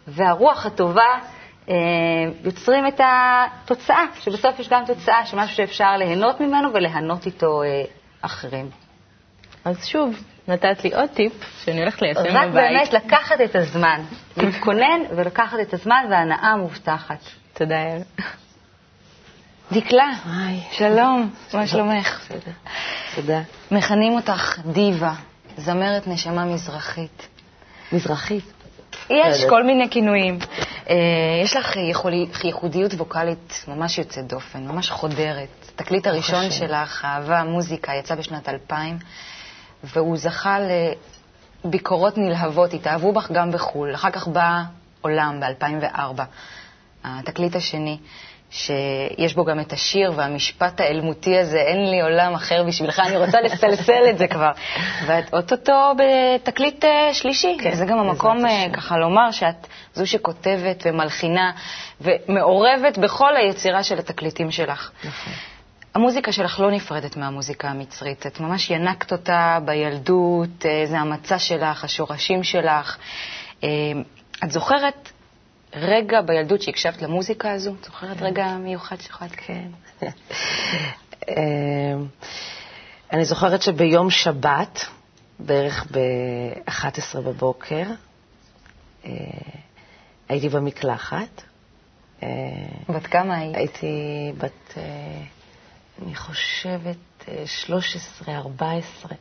והרוח 0.08 0.66
הטובה. 0.66 1.18
אה, 1.68 1.74
יוצרים 2.44 2.86
את 2.86 3.00
התוצאה, 3.04 4.04
שבסוף 4.20 4.58
יש 4.58 4.68
גם 4.68 4.84
תוצאה 4.86 5.26
של 5.26 5.36
משהו 5.36 5.56
שאפשר 5.56 5.96
ליהנות 5.96 6.40
ממנו 6.40 6.72
וליהנות 6.72 7.26
איתו 7.26 7.62
אה, 7.62 7.84
אחרים. 8.20 8.70
אז 9.64 9.86
שוב, 9.86 10.22
נתת 10.48 10.84
לי 10.84 10.94
עוד 10.94 11.08
טיפ 11.10 11.32
שאני 11.64 11.80
הולכת 11.80 12.02
ליישם 12.02 12.20
בבית. 12.20 12.34
רק 12.34 12.48
באמת 12.52 12.92
לקחת 12.92 13.40
את 13.44 13.56
הזמן, 13.56 14.00
להתכונן 14.36 15.00
ולקחת 15.16 15.58
את 15.62 15.74
הזמן, 15.74 16.04
והנאה 16.10 16.56
מובטחת. 16.56 17.18
תודה, 17.54 17.74
יעל. 17.74 18.02
דקלה, 19.72 20.10
שלום, 20.72 21.30
מה 21.54 21.66
שלומך? 21.66 22.32
תודה. 23.14 23.40
מכנים 23.70 24.12
אותך 24.12 24.58
דיבה, 24.66 25.12
זמרת 25.56 26.06
נשמה 26.06 26.44
מזרחית. 26.44 27.28
מזרחית? 27.92 28.52
יש 29.10 29.44
כל 29.48 29.62
מיני 29.64 29.90
כינויים. 29.90 30.38
אה, 30.90 30.96
יש 31.42 31.56
לך 31.56 31.76
ייחודיות 32.44 32.94
ווקאלית 32.94 33.64
ממש 33.68 33.98
יוצאת 33.98 34.26
דופן, 34.26 34.66
ממש 34.66 34.90
חודרת. 34.90 35.48
התקליט 35.74 36.06
הראשון 36.06 36.50
שלך, 36.50 37.04
אהבה, 37.04 37.44
מוזיקה, 37.44 37.92
יצא 37.94 38.14
בשנת 38.14 38.48
2000, 38.48 38.98
והוא 39.84 40.16
זכה 40.16 40.58
לביקורות 41.64 42.18
נלהבות, 42.18 42.74
התאהבו 42.74 43.12
בך 43.12 43.30
גם 43.30 43.52
בחו"ל. 43.52 43.94
אחר 43.94 44.10
כך 44.10 44.28
בא 44.28 44.62
עולם 45.00 45.40
ב-2004, 45.40 46.22
התקליט 47.04 47.56
השני. 47.56 47.98
שיש 48.50 49.34
בו 49.34 49.44
גם 49.44 49.60
את 49.60 49.72
השיר 49.72 50.12
והמשפט 50.16 50.80
האלמותי 50.80 51.38
הזה, 51.38 51.58
אין 51.58 51.90
לי 51.90 52.00
עולם 52.00 52.34
אחר 52.34 52.62
בשבילך, 52.68 53.02
אני 53.06 53.16
רוצה 53.16 53.40
לסלסל 53.40 54.02
את 54.10 54.18
זה 54.18 54.26
כבר. 54.28 54.50
ואת 55.06 55.34
אוטוטו 55.34 55.92
בתקליט 55.98 56.84
אה, 56.84 57.14
שלישי. 57.14 57.56
כן, 57.60 57.74
זה 57.74 57.84
גם 57.84 57.98
המקום 57.98 58.46
אה, 58.46 58.66
ככה 58.72 58.96
לומר 58.96 59.30
שאת 59.30 59.66
זו 59.94 60.06
שכותבת 60.06 60.82
ומלחינה 60.86 61.50
ומעורבת 62.00 62.98
בכל 62.98 63.36
היצירה 63.36 63.82
של 63.82 63.98
התקליטים 63.98 64.50
שלך. 64.50 64.90
נכון. 65.04 65.32
המוזיקה 65.94 66.32
שלך 66.32 66.60
לא 66.60 66.70
נפרדת 66.70 67.16
מהמוזיקה 67.16 67.68
המצרית. 67.68 68.26
את 68.26 68.40
ממש 68.40 68.70
ינקת 68.70 69.12
אותה 69.12 69.58
בילדות, 69.64 70.66
אה, 70.66 70.82
זה 70.86 70.98
המצע 70.98 71.38
שלך, 71.38 71.84
השורשים 71.84 72.42
שלך. 72.42 72.96
את 74.44 74.50
זוכרת 74.50 75.10
רגע 75.74 76.20
בילדות 76.20 76.62
שהקשבת 76.62 77.02
למוזיקה 77.02 77.52
הזו? 77.52 77.74
את 77.80 77.84
זוכרת. 77.84 78.16
רגע 78.20 78.56
מיוחד 78.56 79.00
שיכולת? 79.00 79.30
כן. 79.30 79.68
אמ, 81.28 82.06
אני 83.12 83.24
זוכרת 83.24 83.62
שביום 83.62 84.10
שבת, 84.10 84.80
בערך 85.38 85.86
ב-11 85.90 87.20
בבוקר, 87.20 87.84
אה, 89.04 89.10
הייתי 90.28 90.48
במקלחת. 90.48 91.42
אה, 92.22 92.28
בת 92.88 93.06
כמה 93.06 93.36
היית? 93.36 93.56
הייתי 93.56 94.32
בת, 94.38 94.74
אה, 94.76 94.82
אני 96.02 96.14
חושבת, 96.14 96.96
13, 97.46 98.36
14. 98.36 99.12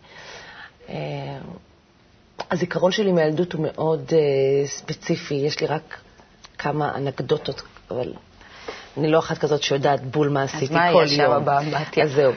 הזיכרון 2.52 2.92
שלי 2.92 3.12
מהילדות 3.12 3.54
הוא 3.54 3.64
מאוד 3.64 4.14
ספציפי, 4.66 5.34
יש 5.34 5.60
לי 5.62 5.68
רק 5.68 6.00
כמה 6.60 6.96
אנקדוטות, 6.96 7.62
אבל 7.92 8.14
אני 8.98 9.12
לא 9.12 9.20
אחת 9.20 9.38
כזאת 9.38 9.64
שיודעת 9.64 10.06
בול 10.06 10.30
מה 10.30 10.44
עשיתי 10.44 10.68
כל 10.68 10.74
יום. 10.74 10.82
אז 10.84 11.18
מה 11.18 11.26
היה 11.26 11.40
שם 11.40 11.46
באמבטיה? 11.46 12.04
אז 12.04 12.12
זהו. 12.12 12.34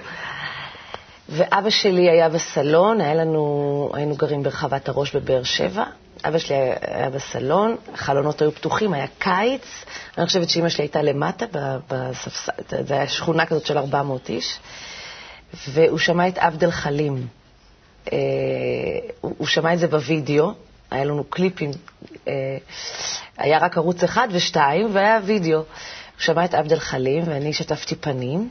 ואבא 1.28 1.70
שלי 1.70 2.10
היה 2.10 2.28
בסלון, 2.28 3.00
היה 3.00 3.14
לנו, 3.14 3.90
היינו 3.94 4.14
גרים 4.14 4.42
ברחבת 4.42 4.88
הראש 4.88 5.16
בבאר 5.16 5.42
שבע. 5.42 5.84
אבא 6.24 6.38
שלי 6.38 6.56
היה 6.80 7.10
בסלון, 7.10 7.76
החלונות 7.94 8.42
היו 8.42 8.52
פתוחים, 8.52 8.92
היה 8.92 9.06
קיץ. 9.18 9.84
אני 10.18 10.26
חושבת 10.26 10.48
שאימא 10.48 10.68
שלי 10.68 10.84
הייתה 10.84 11.02
למטה, 11.02 11.46
בספסל, 11.90 12.52
זו 12.86 12.94
הייתה 12.94 13.12
שכונה 13.12 13.46
כזאת 13.46 13.66
של 13.66 13.78
400 13.78 14.28
איש, 14.28 14.58
והוא 15.68 15.98
שמע 15.98 16.28
את 16.28 16.38
עבד 16.38 16.64
אל-חלים. 16.64 17.26
אה, 18.12 18.18
הוא 19.20 19.46
שמע 19.46 19.74
את 19.74 19.78
זה 19.78 19.86
בווידאו, 19.88 20.52
היה 20.92 21.04
לנו 21.04 21.24
קליפים, 21.24 21.70
אה, 22.28 22.32
היה 23.38 23.58
רק 23.58 23.76
ערוץ 23.76 24.02
אחד 24.02 24.28
ושתיים, 24.30 24.94
והיה 24.94 25.20
וידאו. 25.24 25.58
הוא 25.58 25.64
שמע 26.18 26.44
את 26.44 26.54
עבד 26.54 26.72
אל-חלים, 26.72 27.22
ואני 27.26 27.52
שטפתי 27.52 27.94
פנים, 27.96 28.50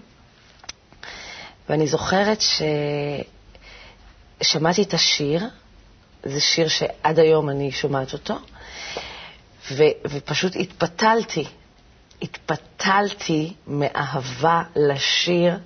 ואני 1.70 1.88
זוכרת 1.88 2.42
ששמעתי 4.42 4.82
את 4.84 4.94
השיר, 4.94 5.48
זה 6.24 6.40
שיר 6.40 6.68
שעד 6.68 7.20
היום 7.20 7.50
אני 7.50 7.72
שומעת 7.72 8.14
אותו, 8.14 8.36
ו... 9.72 9.84
ופשוט 10.10 10.56
התפתלתי. 10.56 11.46
התפתלתי 12.22 13.54
מאהבה 13.68 14.64
לשיר, 14.76 15.60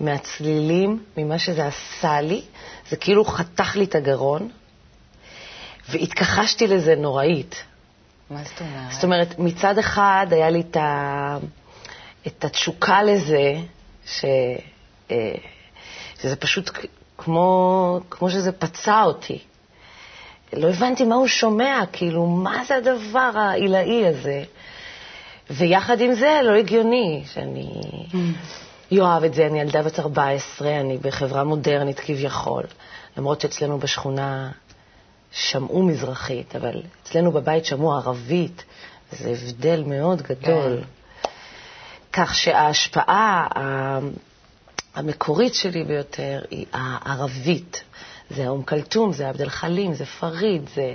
מהצלילים, 0.00 1.04
ממה 1.16 1.38
שזה 1.38 1.66
עשה 1.66 2.20
לי. 2.20 2.42
זה 2.90 2.96
כאילו 2.96 3.24
חתך 3.24 3.76
לי 3.76 3.84
את 3.84 3.94
הגרון. 3.94 4.48
והתכחשתי 5.88 6.66
לזה 6.66 6.94
נוראית. 6.96 7.62
מה 8.30 8.42
זאת 8.44 8.60
אומרת? 8.60 8.92
זאת 8.92 9.04
אומרת, 9.04 9.38
מצד 9.38 9.78
אחד 9.78 10.26
היה 10.30 10.50
לי 10.50 10.60
את, 10.60 10.76
ה... 10.76 11.38
את 12.26 12.44
התשוקה 12.44 13.02
לזה, 13.02 13.54
ש... 14.06 14.24
אה, 15.10 15.34
שזה 16.22 16.36
פשוט 16.36 16.70
כמו, 17.18 18.00
כמו 18.10 18.30
שזה 18.30 18.52
פצע 18.52 19.02
אותי. 19.02 19.38
לא 20.52 20.68
הבנתי 20.68 21.04
מה 21.04 21.14
הוא 21.14 21.26
שומע, 21.26 21.80
כאילו, 21.92 22.26
מה 22.26 22.64
זה 22.64 22.76
הדבר 22.76 23.30
העילאי 23.34 24.06
הזה? 24.06 24.44
ויחד 25.50 26.00
עם 26.00 26.14
זה, 26.14 26.40
לא 26.42 26.54
הגיוני 26.54 27.24
שאני 27.32 27.70
אוהב 29.00 29.22
mm. 29.22 29.26
את 29.26 29.34
זה. 29.34 29.46
אני 29.46 29.60
ילדה 29.60 29.82
בת 29.82 30.00
14, 30.00 30.80
אני 30.80 30.98
בחברה 30.98 31.44
מודרנית 31.44 32.00
כביכול, 32.00 32.62
למרות 33.16 33.40
שאצלנו 33.40 33.78
בשכונה 33.78 34.50
שמעו 35.34 35.82
מזרחית, 35.82 36.56
אבל 36.56 36.82
אצלנו 37.02 37.32
בבית 37.32 37.64
שמעו 37.64 37.92
ערבית, 37.92 38.64
זה 39.12 39.30
הבדל 39.30 39.84
מאוד 39.86 40.22
גדול. 40.22 40.80
כן. 40.80 41.28
כך 42.12 42.34
שההשפעה 42.34 43.46
המקורית 44.94 45.54
שלי 45.54 45.84
ביותר 45.84 46.42
היא 46.50 46.66
הערבית. 46.72 47.82
זה 48.30 48.48
אום 48.48 48.62
כלתום, 48.62 49.12
זה 49.12 49.28
עבד 49.28 49.40
אל-חלים, 49.42 49.94
זה 49.94 50.06
פריד, 50.06 50.68
זה 50.74 50.94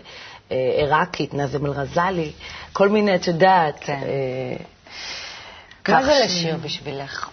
אה, 0.52 0.72
עיראקית, 0.78 1.34
נאזם 1.34 1.66
אל-רזאלי, 1.66 2.32
כל 2.74 2.90
מיני, 2.90 3.16
את 3.16 3.28
יודעת. 3.28 3.80
כן. 3.80 4.02
אה, 5.88 5.94
מה 5.94 6.06
זה 6.06 6.22
לשיר 6.26 6.58
בשבילך? 6.58 7.30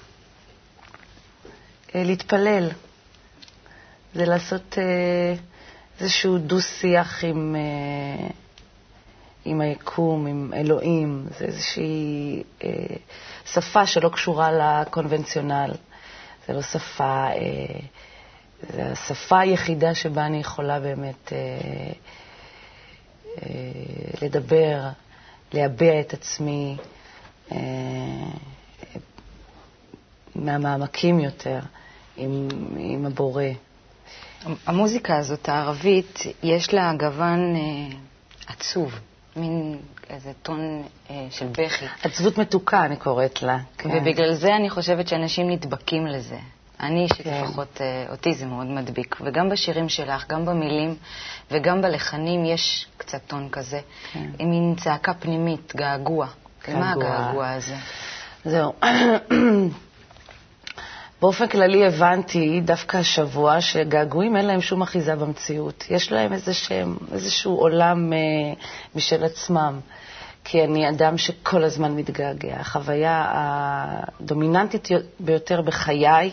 אה, 1.95 2.03
להתפלל. 2.05 2.69
זה 4.15 4.25
לעשות... 4.25 4.79
אה, 4.79 5.35
איזשהו 6.01 6.39
דו-שיח 6.39 7.25
עם, 7.25 7.57
אה, 7.57 8.29
עם 9.45 9.61
היקום, 9.61 10.27
עם 10.27 10.53
אלוהים. 10.55 11.27
זה 11.39 11.45
איזושהי 11.45 12.43
אה, 12.65 12.71
שפה 13.47 13.87
שלא 13.87 14.09
קשורה 14.09 14.51
לקונבנציונל. 14.53 15.71
זה 16.47 16.53
לא 16.53 16.63
שפה, 16.63 17.27
אה, 17.27 17.81
זה 18.75 18.93
השפה 18.93 19.41
היחידה 19.41 19.95
שבה 19.95 20.27
אני 20.27 20.41
יכולה 20.41 20.81
באמת 20.81 21.33
אה, 21.33 21.93
לדבר, 24.23 24.81
להביע 25.53 26.01
את 26.01 26.13
עצמי 26.13 26.77
מהמעמקים 30.35 31.21
יותר 31.21 31.59
עם, 32.17 32.49
עם 32.79 33.07
הבורא. 33.07 33.45
המוזיקה 34.67 35.17
הזאת, 35.17 35.49
הערבית, 35.49 36.23
יש 36.43 36.75
לה 36.75 36.93
גוון 36.99 37.57
אה, 37.57 37.97
עצוב, 38.47 38.99
מין 39.37 39.79
איזה 40.11 40.33
טון 40.43 40.83
אה, 41.11 41.27
של 41.31 41.47
בכי. 41.47 41.87
עצבות 42.03 42.39
מתוקה, 42.39 42.85
אני 42.85 42.97
קוראת 42.97 43.43
לה. 43.43 43.59
כן. 43.79 43.91
ובגלל 43.93 44.35
זה 44.35 44.57
אני 44.57 44.71
חושבת 44.71 45.09
שאנשים 45.09 45.51
נדבקים 45.51 46.07
לזה. 46.07 46.39
אני 46.81 47.03
אישית 47.03 47.27
כן. 47.27 47.43
לפחות, 47.45 47.81
אה, 47.81 48.07
אותי 48.11 48.35
זה 48.35 48.47
מאוד 48.47 48.67
מדביק. 48.67 49.17
וגם 49.21 49.49
בשירים 49.49 49.89
שלך, 49.89 50.29
גם 50.29 50.45
במילים 50.45 50.97
וגם 51.51 51.83
בלחנים 51.83 52.45
יש 52.45 52.87
קצת 52.97 53.21
טון 53.27 53.49
כזה. 53.53 53.81
כן. 54.13 54.31
עם 54.39 54.51
מין 54.51 54.75
צעקה 54.81 55.15
פנימית, 55.15 55.73
געגוע. 55.77 56.27
געגוע. 56.67 56.81
מה 56.81 56.93
הגעגוע 56.93 57.51
הזה? 57.51 57.77
זהו. 58.45 58.73
באופן 61.21 61.49
כללי 61.49 61.87
הבנתי 61.87 62.61
דווקא 62.65 62.97
השבוע 62.97 63.61
שגעגועים 63.61 64.37
אין 64.37 64.47
להם 64.47 64.61
שום 64.61 64.83
אחיזה 64.83 65.17
במציאות. 65.17 65.85
יש 65.91 66.13
להם 66.13 66.33
איזשהם, 66.33 66.97
איזשהו 67.13 67.57
עולם 67.57 68.13
אה, 68.13 68.19
משל 68.95 69.25
עצמם. 69.25 69.81
כי 70.49 70.65
אני 70.65 70.89
אדם 70.89 71.19
שכל 71.19 71.65
הזמן 71.65 71.93
מתגעגע. 71.93 72.57
החוויה 72.57 73.27
הדומיננטית 73.33 74.89
ביותר 75.21 75.63
בחיי 75.63 76.31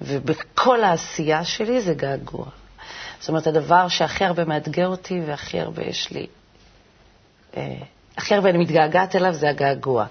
ובכל 0.00 0.84
העשייה 0.84 1.44
שלי 1.44 1.80
זה 1.80 1.94
געגוע. 1.94 2.46
זאת 3.20 3.28
אומרת, 3.28 3.46
הדבר 3.46 3.88
שהכי 3.88 4.24
הרבה 4.24 4.44
מאתגר 4.44 4.86
אותי 4.86 5.20
והכי 5.26 5.60
הרבה 5.60 5.82
יש 5.82 6.10
לי, 6.10 6.26
אה, 7.56 7.74
הכי 8.16 8.34
הרבה 8.34 8.50
אני 8.50 8.58
מתגעגעת 8.58 9.16
אליו 9.16 9.32
זה 9.32 9.50
הגעגוע. 9.50 10.06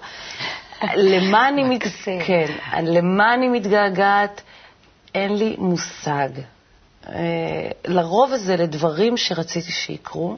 למה 0.82 1.48
אני, 1.48 1.64
מת... 1.68 1.82
כן, 2.26 2.46
למה 2.82 3.34
אני 3.34 3.48
מתגעגעת? 3.48 4.42
אין 5.14 5.36
לי 5.36 5.56
מושג. 5.58 6.28
אה, 7.08 7.70
לרוב 7.86 8.36
זה 8.36 8.56
לדברים 8.56 9.16
שרציתי 9.16 9.72
שיקרו 9.72 10.36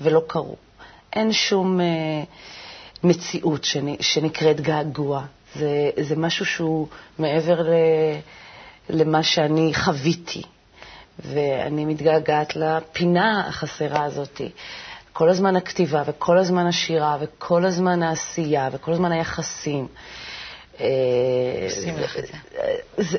ולא 0.00 0.22
קרו. 0.26 0.56
אין 1.12 1.32
שום 1.32 1.80
אה, 1.80 1.86
מציאות 3.04 3.66
שנקראת 4.00 4.60
געגוע. 4.60 5.24
זה, 5.54 5.90
זה 6.00 6.16
משהו 6.16 6.46
שהוא 6.46 6.88
מעבר 7.18 7.62
ל, 7.62 7.72
למה 8.90 9.22
שאני 9.22 9.72
חוויתי, 9.74 10.42
ואני 11.18 11.84
מתגעגעת 11.84 12.56
לפינה 12.56 13.48
החסרה 13.48 14.04
הזאת. 14.04 14.40
כל 15.20 15.28
הזמן 15.28 15.56
הכתיבה, 15.56 16.02
וכל 16.06 16.38
הזמן 16.38 16.66
השירה, 16.66 17.16
וכל 17.20 17.64
הזמן 17.64 18.02
העשייה, 18.02 18.68
וכל 18.72 18.92
הזמן 18.92 19.12
היחסים. 19.12 19.88
אה, 20.80 20.86
עושים 21.64 21.96
לך 21.98 22.16
את 22.18 22.24
זה. 22.98 23.18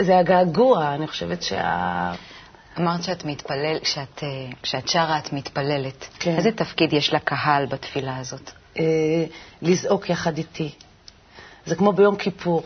זה 0.00 0.18
הגעגוע, 0.18 0.94
אני 0.94 1.06
חושבת 1.06 1.42
שה... 1.42 2.12
אמרת 2.78 3.02
שאת 3.02 3.24
מתפלל, 3.24 3.78
שאת, 3.82 4.22
אה, 4.22 4.28
כשאת 4.62 4.88
שרה 4.88 5.18
את 5.18 5.32
מתפללת. 5.32 6.08
כן. 6.18 6.36
איזה 6.36 6.52
תפקיד 6.52 6.92
יש 6.92 7.14
לקהל 7.14 7.66
בתפילה 7.66 8.16
הזאת? 8.16 8.50
אה, 8.78 8.84
לזעוק 9.62 10.10
יחד 10.10 10.38
איתי. 10.38 10.70
זה 11.66 11.74
כמו 11.74 11.92
ביום 11.92 12.16
כיפור. 12.16 12.62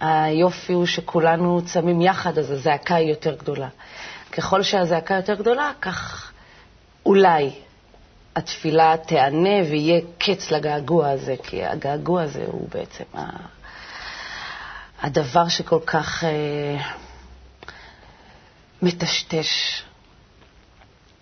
היופי 0.00 0.72
הוא 0.72 0.86
שכולנו 0.86 1.60
צמים 1.64 2.00
יחד, 2.00 2.38
אז 2.38 2.50
הזעקה 2.50 2.94
היא 2.94 3.10
יותר 3.10 3.34
גדולה. 3.34 3.68
ככל 4.32 4.62
שהזעקה 4.62 5.14
יותר 5.14 5.34
גדולה, 5.34 5.70
כך 5.80 6.32
אולי 7.08 7.50
התפילה 8.36 8.96
תיענה 8.96 9.62
ויהיה 9.70 10.00
קץ 10.18 10.50
לגעגוע 10.50 11.08
הזה, 11.08 11.34
כי 11.42 11.64
הגעגוע 11.64 12.22
הזה 12.22 12.44
הוא 12.46 12.68
בעצם 12.74 13.04
הדבר 15.02 15.48
שכל 15.48 15.80
כך 15.86 16.24
אה, 16.24 16.76
מטשטש. 18.82 19.82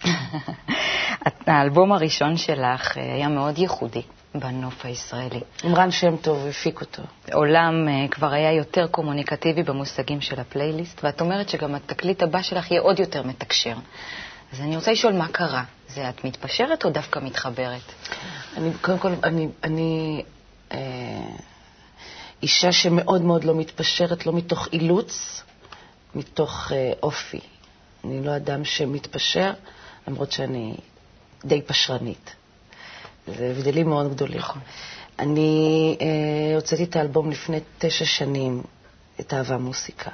האלבום 1.46 1.92
הראשון 1.92 2.36
שלך 2.36 2.98
אה, 2.98 3.14
היה 3.14 3.28
מאוד 3.28 3.58
ייחודי. 3.58 4.02
בנוף 4.34 4.84
הישראלי. 4.84 5.40
עמרן 5.64 5.90
שם 5.90 6.16
טוב 6.16 6.46
הפיק 6.46 6.80
אותו. 6.80 7.02
עולם 7.32 7.74
uh, 7.88 8.10
כבר 8.10 8.32
היה 8.32 8.52
יותר 8.52 8.86
קומוניקטיבי 8.86 9.62
במושגים 9.62 10.20
של 10.20 10.40
הפלייליסט, 10.40 11.04
ואת 11.04 11.20
אומרת 11.20 11.48
שגם 11.48 11.74
התקליט 11.74 12.22
הבא 12.22 12.42
שלך 12.42 12.70
יהיה 12.70 12.80
עוד 12.80 13.00
יותר 13.00 13.22
מתקשר. 13.22 13.74
אז 14.52 14.60
אני 14.60 14.76
רוצה 14.76 14.92
לשאול 14.92 15.12
מה 15.12 15.28
קרה. 15.28 15.64
זה 15.88 16.08
את 16.08 16.24
מתפשרת 16.24 16.84
או 16.84 16.90
דווקא 16.90 17.18
מתחברת? 17.18 17.92
אני, 18.56 18.70
קודם 18.80 18.98
כל, 18.98 19.12
אני, 19.24 19.48
אני 19.64 20.22
אה, 20.72 20.78
אישה 22.42 22.72
שמאוד 22.72 23.22
מאוד 23.22 23.44
לא 23.44 23.54
מתפשרת, 23.54 24.26
לא 24.26 24.32
מתוך 24.32 24.68
אילוץ, 24.72 25.42
מתוך 26.14 26.72
אה, 26.72 26.92
אופי. 27.02 27.40
אני 28.04 28.24
לא 28.24 28.36
אדם 28.36 28.64
שמתפשר, 28.64 29.52
למרות 30.08 30.32
שאני 30.32 30.76
די 31.44 31.62
פשרנית. 31.62 32.34
זה 33.26 33.52
הבדלים 33.56 33.88
מאוד 33.88 34.10
גדולים. 34.14 34.38
נכון. 34.38 34.62
אני 35.18 35.96
אה, 36.00 36.54
הוצאתי 36.54 36.84
את 36.84 36.96
האלבום 36.96 37.30
לפני 37.30 37.60
תשע 37.78 38.04
שנים, 38.04 38.62
את 39.20 39.34
אהבה 39.34 39.56
מוסיקה. 39.56 40.10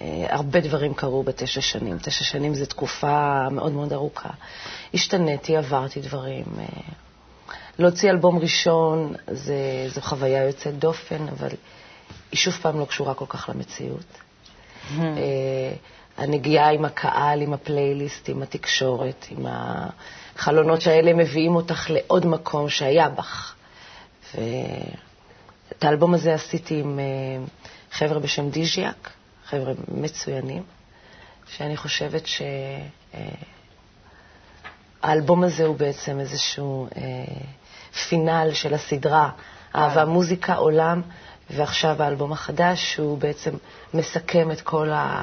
אה, 0.00 0.26
הרבה 0.28 0.60
דברים 0.60 0.94
קרו 0.94 1.22
בתשע 1.22 1.60
שנים. 1.60 1.98
תשע 1.98 2.24
שנים 2.24 2.54
זו 2.54 2.66
תקופה 2.66 3.48
מאוד 3.50 3.72
מאוד 3.72 3.92
ארוכה. 3.92 4.30
השתניתי, 4.94 5.56
עברתי 5.56 6.00
דברים. 6.00 6.44
אה, 6.58 6.64
להוציא 7.78 8.10
אלבום 8.10 8.38
ראשון 8.38 9.14
זה, 9.30 9.86
זו 9.88 10.00
חוויה 10.00 10.44
יוצאת 10.44 10.78
דופן, 10.78 11.28
אבל 11.28 11.48
היא 12.32 12.38
שוב 12.38 12.54
פעם 12.62 12.80
לא 12.80 12.84
קשורה 12.84 13.14
כל 13.14 13.24
כך 13.28 13.48
למציאות. 13.48 14.06
אה, 14.98 15.72
הנגיעה 16.16 16.70
עם 16.70 16.84
הקהל, 16.84 17.42
עם 17.42 17.52
הפלייליסט, 17.52 18.28
עם 18.28 18.42
התקשורת, 18.42 19.26
עם 19.30 19.46
החלונות 19.48 20.80
שהאלה 20.80 21.12
מביאים 21.12 21.56
אותך 21.56 21.90
לעוד 21.90 22.26
מקום 22.26 22.68
שהיה 22.68 23.08
בך. 23.08 23.54
ואת 24.34 25.84
האלבום 25.84 26.14
הזה 26.14 26.34
עשיתי 26.34 26.80
עם 26.80 27.00
חבר'ה 27.92 28.18
בשם 28.18 28.50
דיז'יאק, 28.50 29.10
חבר'ה 29.46 29.72
מצוינים, 29.88 30.62
שאני 31.48 31.76
חושבת 31.76 32.22
שהאלבום 35.02 35.44
הזה 35.44 35.64
הוא 35.64 35.76
בעצם 35.76 36.20
איזשהו 36.20 36.86
אה, 36.96 37.02
פינל 38.08 38.50
של 38.52 38.74
הסדרה 38.74 39.30
אהבה, 39.76 40.04
מוזיקה, 40.04 40.54
עולם, 40.54 41.02
ועכשיו 41.50 42.02
האלבום 42.02 42.32
החדש, 42.32 42.94
שהוא 42.94 43.18
בעצם 43.18 43.50
מסכם 43.94 44.50
את 44.50 44.60
כל 44.60 44.90
ה... 44.92 45.22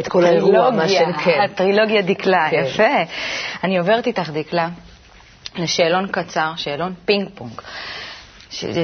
את 0.00 0.08
כל 0.08 0.24
האירוע, 0.24 0.70
מה 0.70 0.88
שהם 0.88 1.12
כן. 1.24 1.40
הטרילוגיה 1.44 2.02
דקלה, 2.02 2.50
כן. 2.50 2.64
יפה. 2.66 3.12
אני 3.64 3.78
עוברת 3.78 4.06
איתך, 4.06 4.30
דקלה, 4.34 4.68
לשאלון 5.56 6.08
קצר, 6.12 6.52
שאלון 6.56 6.94
פינג 7.04 7.28
פונג. 7.34 7.62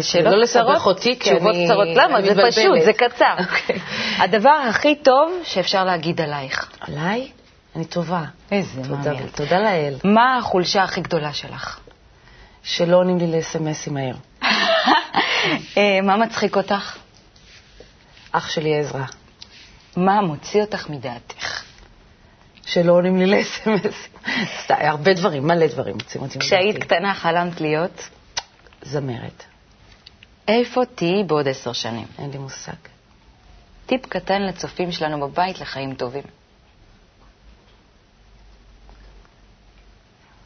שאלות 0.03 0.33
לא 0.33 0.41
לסבך 0.41 0.87
אותי, 0.87 1.19
כי 1.19 1.31
אני... 1.31 1.39
תשובות 1.39 1.57
קצרות. 1.65 1.89
למה? 1.95 2.23
זה 2.23 2.43
פשוט, 2.49 2.85
זה 2.85 2.93
קצר. 2.93 3.35
אוקיי. 3.45 3.79
הדבר 4.19 4.61
הכי 4.69 4.95
טוב 4.95 5.33
שאפשר 5.45 5.85
להגיד 5.85 6.21
עלייך. 6.21 6.71
עליי? 6.81 7.31
אני 7.77 7.85
טובה. 7.85 8.25
איזה 8.51 8.81
מעניין. 8.91 9.27
תודה 9.27 9.59
לאל. 9.59 9.95
מה 10.05 10.37
החולשה 10.39 10.83
הכי 10.83 11.01
גדולה 11.01 11.33
שלך? 11.33 11.79
שלא 12.63 12.97
עונים 12.97 13.19
לי 13.19 13.27
לאס.אם.אסים 13.37 13.95
מהר. 13.95 14.15
אה, 15.77 16.01
מה 16.03 16.17
מצחיק 16.17 16.57
אותך? 16.57 16.97
אח 18.33 18.51
שלי 18.51 18.79
עזרא. 18.79 19.05
מה 19.97 20.21
מוציא 20.21 20.61
אותך 20.61 20.91
מדעתך? 20.91 21.63
שלא 22.67 22.93
עונים 22.93 23.17
לי 23.17 23.27
לאס.אם.אסים. 23.27 24.13
הרבה 24.89 25.15
דברים, 25.15 25.47
מלא 25.47 25.67
דברים 25.67 25.95
מוצאים 25.95 26.23
אותי 26.23 26.39
מדעתי. 26.39 26.47
כשהיית 26.47 26.79
קטנה 26.79 27.15
חלמת 27.15 27.61
להיות? 27.61 28.09
זמרת. 28.83 29.45
איפה 30.49 30.85
תהיי 30.95 31.25
בעוד 31.25 31.49
עשר 31.49 31.73
שנים? 31.73 32.07
אין 32.19 32.31
לי 32.31 32.39
מושג. 32.39 32.73
טיפ 33.87 34.07
קטן 34.07 34.43
לצופים 34.43 34.93
שלנו 34.93 35.29
בבית 35.29 35.61
לחיים 35.61 35.95
טובים. 35.95 36.23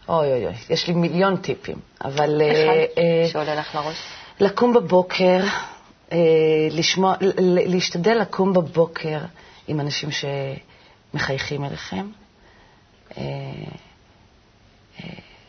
אוי 0.08 0.32
אוי 0.32 0.46
אוי, 0.46 0.54
יש 0.70 0.86
לי 0.86 0.94
מיליון 0.94 1.36
טיפים, 1.36 1.76
אבל... 2.04 2.42
אחד 2.42 2.98
אה, 2.98 3.22
אה, 3.22 3.28
שעולה 3.28 3.54
לך 3.54 3.74
לראש. 3.74 3.96
לקום 4.40 4.72
בבוקר, 4.74 5.38
אה, 6.12 6.18
לשמוע, 6.70 7.14
להשתדל 7.66 8.18
לקום 8.20 8.52
בבוקר 8.52 9.18
עם 9.68 9.80
אנשים 9.80 10.08
שמחייכים 11.12 11.64
אליכם. 11.64 12.06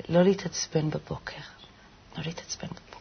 לא 0.09 0.23
להתעצבן 0.23 0.89
בבוקר. 0.89 1.41
לא 2.17 2.23
להתעצבן 2.25 2.67
בבוקר. 2.67 2.92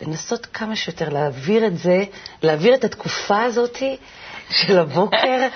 לנסות 0.00 0.46
כמה 0.46 0.76
שיותר 0.76 1.08
להעביר 1.08 1.66
את 1.66 1.78
זה, 1.78 2.04
להעביר 2.42 2.74
את 2.74 2.84
התקופה 2.84 3.42
הזאת 3.42 3.78
של 4.50 4.78
הבוקר 4.78 5.48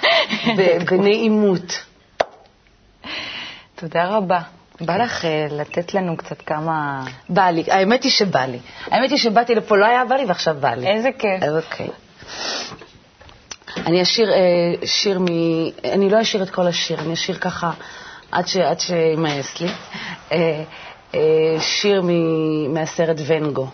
בנעימות. 0.91 1.85
תודה 3.75 4.07
רבה. 4.07 4.41
בא 4.81 4.97
לך 4.97 5.25
אה, 5.25 5.47
לתת 5.51 5.95
לנו 5.95 6.17
קצת 6.17 6.43
כמה... 6.43 7.05
בא 7.29 7.51
לי, 7.51 7.65
האמת 7.71 8.03
היא 8.05 8.13
שבא 8.13 8.45
לי. 8.45 8.59
האמת 8.87 9.11
היא 9.11 9.19
שבאתי 9.19 9.55
לפה, 9.55 9.77
לא 9.77 9.87
היה 9.87 10.05
בא 10.05 10.15
לי 10.15 10.25
ועכשיו 10.25 10.57
בא 10.61 10.75
לי. 10.75 10.87
איזה 10.87 11.09
כיף. 11.19 11.43
אוקיי. 11.65 11.89
אני 13.77 14.03
אשיר 14.03 14.33
אה, 14.33 14.87
שיר 14.87 15.19
מ... 15.19 15.27
אני 15.85 16.11
לא 16.11 16.21
אשיר 16.23 16.43
את 16.43 16.51
כל 16.51 16.67
השיר, 16.67 17.01
אני 17.01 17.15
אשיר 17.15 17.35
ככה 17.39 17.71
עד, 18.33 18.47
ש... 18.47 18.57
עד 18.57 18.81
שימאס 18.81 19.61
לי. 19.61 19.69
אה, 20.33 20.63
שיר 21.61 22.03
מ... 22.05 22.11
מהסרט 22.75 23.17
ונגו. 23.27 23.69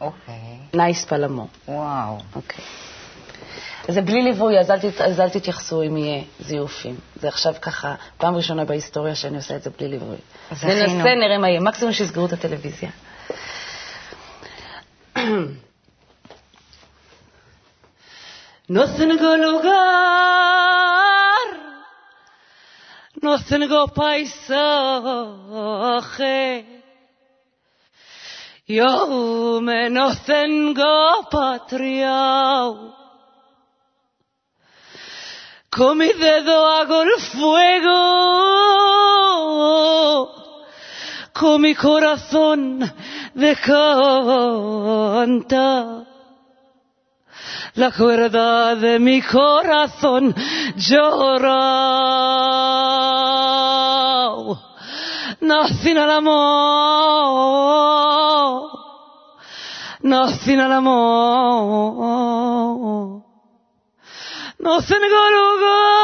אוקיי. 0.00 0.34
נייס 0.74 1.04
פלמו. 1.04 1.46
וואו. 1.68 2.18
אוקיי. 2.34 2.64
זה 3.88 4.02
בלי 4.02 4.22
ליווי, 4.22 4.60
אז 4.60 4.70
אל, 4.70 4.78
תת, 4.78 5.00
אז 5.00 5.20
אל 5.20 5.28
תתייחסו 5.28 5.82
אם 5.82 5.96
יהיה 5.96 6.22
זיופים. 6.40 6.96
זה 7.16 7.28
עכשיו 7.28 7.54
ככה, 7.60 7.94
פעם 8.18 8.36
ראשונה 8.36 8.64
בהיסטוריה 8.64 9.14
שאני 9.14 9.36
עושה 9.36 9.56
את 9.56 9.62
זה 9.62 9.70
בלי 9.78 9.88
ליווי. 9.88 10.16
ננסה, 10.50 11.14
נראה 11.14 11.38
מה 11.38 11.48
יהיה. 11.48 11.60
מקסימום 11.60 11.92
שיסגרו 11.92 12.26
את 12.26 12.32
הטלוויזיה. 12.32 12.90
No 18.70 18.84
tengo 18.98 19.30
lugar, 19.46 21.46
no 23.22 23.32
tengo 23.48 23.80
paisaje, 23.88 24.58
yo 28.68 29.60
menos 29.62 30.22
tengo 30.24 31.28
patria. 31.30 32.74
Con 35.70 35.98
mi 35.98 36.12
dedo 36.12 36.66
hago 36.66 37.02
el 37.02 37.20
fuego, 37.32 37.94
con 41.32 41.62
mi 41.62 41.74
corazón 41.74 42.80
de 43.34 43.56
canta. 43.56 44.04
La 47.74 47.92
cuerda 47.92 48.74
de 48.74 48.98
mi 48.98 49.22
corazón 49.22 50.34
llora 50.76 51.68
no 55.40 55.68
sin 55.68 55.96
el 55.96 56.10
amor, 56.10 56.38
no 60.02 60.28
sin 60.28 60.60
el 60.60 60.72
amor, 60.72 62.02
no 64.58 64.80
sin 64.80 65.02
lugar, 65.32 66.00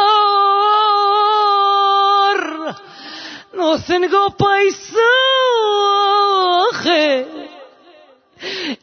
no 3.54 3.78
sin 3.78 4.04
paisaje, 4.36 4.98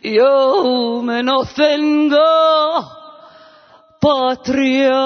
yo 0.04 1.02
me 1.04 1.24
no 1.24 1.46
tengo. 1.56 3.00
Patria. 4.02 4.98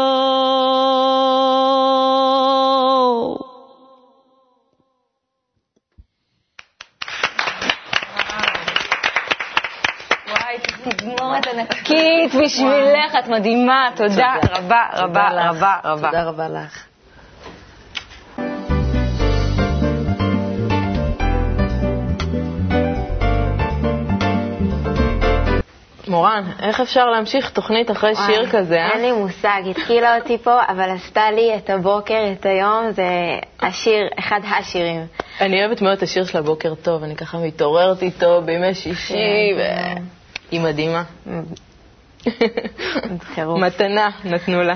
תזמורת 11.25 11.47
ענקית 11.47 12.35
בשבילך, 12.43 13.15
את 13.19 13.27
מדהימה, 13.27 13.89
תודה 13.95 14.35
רבה 14.51 14.83
רבה 14.93 15.27
רבה 15.49 15.75
רבה. 15.83 16.07
תודה 16.07 16.23
רבה 16.23 16.47
לך. 16.49 16.85
מורן, 26.07 26.43
איך 26.59 26.81
אפשר 26.81 27.05
להמשיך 27.05 27.49
תוכנית 27.49 27.91
אחרי 27.91 28.15
שיר 28.15 28.49
כזה, 28.49 28.75
אה? 28.75 28.91
אין 28.91 29.01
לי 29.01 29.11
מושג, 29.11 29.61
התחילה 29.69 30.17
אותי 30.17 30.37
פה, 30.37 30.59
אבל 30.67 30.89
עשתה 30.89 31.31
לי 31.31 31.55
את 31.55 31.69
הבוקר, 31.69 32.23
את 32.31 32.45
היום, 32.45 32.91
זה 32.91 33.03
השיר, 33.61 34.07
אחד 34.19 34.39
השירים. 34.43 35.05
אני 35.41 35.65
אוהבת 35.65 35.81
מאוד 35.81 35.97
את 35.97 36.03
השיר 36.03 36.25
של 36.25 36.37
הבוקר 36.37 36.75
טוב, 36.75 37.03
אני 37.03 37.15
ככה 37.15 37.37
מתעוררת 37.37 38.01
איתו 38.01 38.41
בימי 38.41 38.73
שישי, 38.73 39.53
והיא 40.49 40.61
מדהימה. 40.61 41.03
מתנה 43.61 44.09
נתנו 44.23 44.63
לה. 44.63 44.75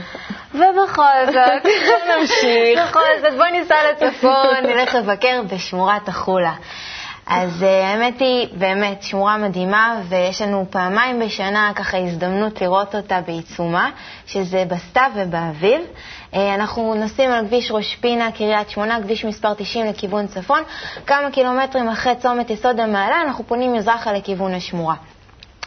ובכל 0.53 1.25
זאת, 1.25 1.71
נמשיך. 2.09 2.79
בכל 2.89 2.99
זאת, 3.21 3.33
בוא 3.37 3.45
ניסע 3.45 3.75
לצפון, 3.91 4.63
נלך 4.63 4.95
לבקר 4.95 5.41
בשמורת 5.51 6.07
החולה. 6.07 6.53
אז 7.31 7.61
uh, 7.61 7.65
האמת 7.65 8.19
היא, 8.19 8.47
באמת, 8.53 9.03
שמורה 9.03 9.37
מדהימה, 9.37 10.01
ויש 10.09 10.41
לנו 10.41 10.65
פעמיים 10.69 11.19
בשנה 11.19 11.71
ככה 11.75 11.97
הזדמנות 11.97 12.61
לראות 12.61 12.95
אותה 12.95 13.21
בעיצומה, 13.21 13.89
שזה 14.25 14.63
בסתיו 14.67 15.11
ובאביב. 15.15 15.81
Uh, 16.31 16.37
אנחנו 16.55 16.95
נוסעים 16.95 17.31
על 17.31 17.45
כביש 17.47 17.71
ראש 17.71 17.95
פינה, 17.95 18.31
קריית 18.31 18.69
שמונה, 18.69 19.01
כביש 19.03 19.25
מספר 19.25 19.53
90 19.53 19.85
לכיוון 19.85 20.27
צפון. 20.27 20.59
כמה 21.05 21.31
קילומטרים 21.31 21.89
אחרי 21.89 22.15
צומת 22.15 22.49
יסוד 22.49 22.79
המעלה, 22.79 23.21
אנחנו 23.21 23.43
פונים 23.47 23.73
מזרחה 23.73 24.13
לכיוון 24.13 24.53
השמורה. 24.53 24.95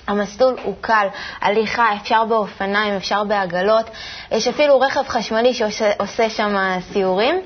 המסלול 0.06 0.56
הוא 0.62 0.74
קל, 0.80 1.06
הליכה, 1.40 1.94
אפשר 1.96 2.24
באופניים, 2.24 2.94
אפשר 2.94 3.24
בעגלות, 3.24 3.90
יש 4.30 4.48
אפילו 4.48 4.80
רכב 4.80 5.08
חשמלי 5.08 5.54
שעושה 5.54 6.30
שם 6.30 6.56
סיורים. 6.92 7.36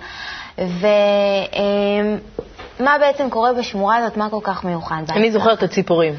ו... 0.58 0.86
מה 2.80 2.98
בעצם 2.98 3.30
קורה 3.30 3.52
בשמורה 3.52 3.96
הזאת, 3.96 4.16
מה 4.16 4.30
כל 4.30 4.40
כך 4.42 4.64
מיוחד? 4.64 5.02
אני 5.10 5.30
זוכרת 5.30 5.58
את 5.58 5.62
הציפורים. 5.62 6.14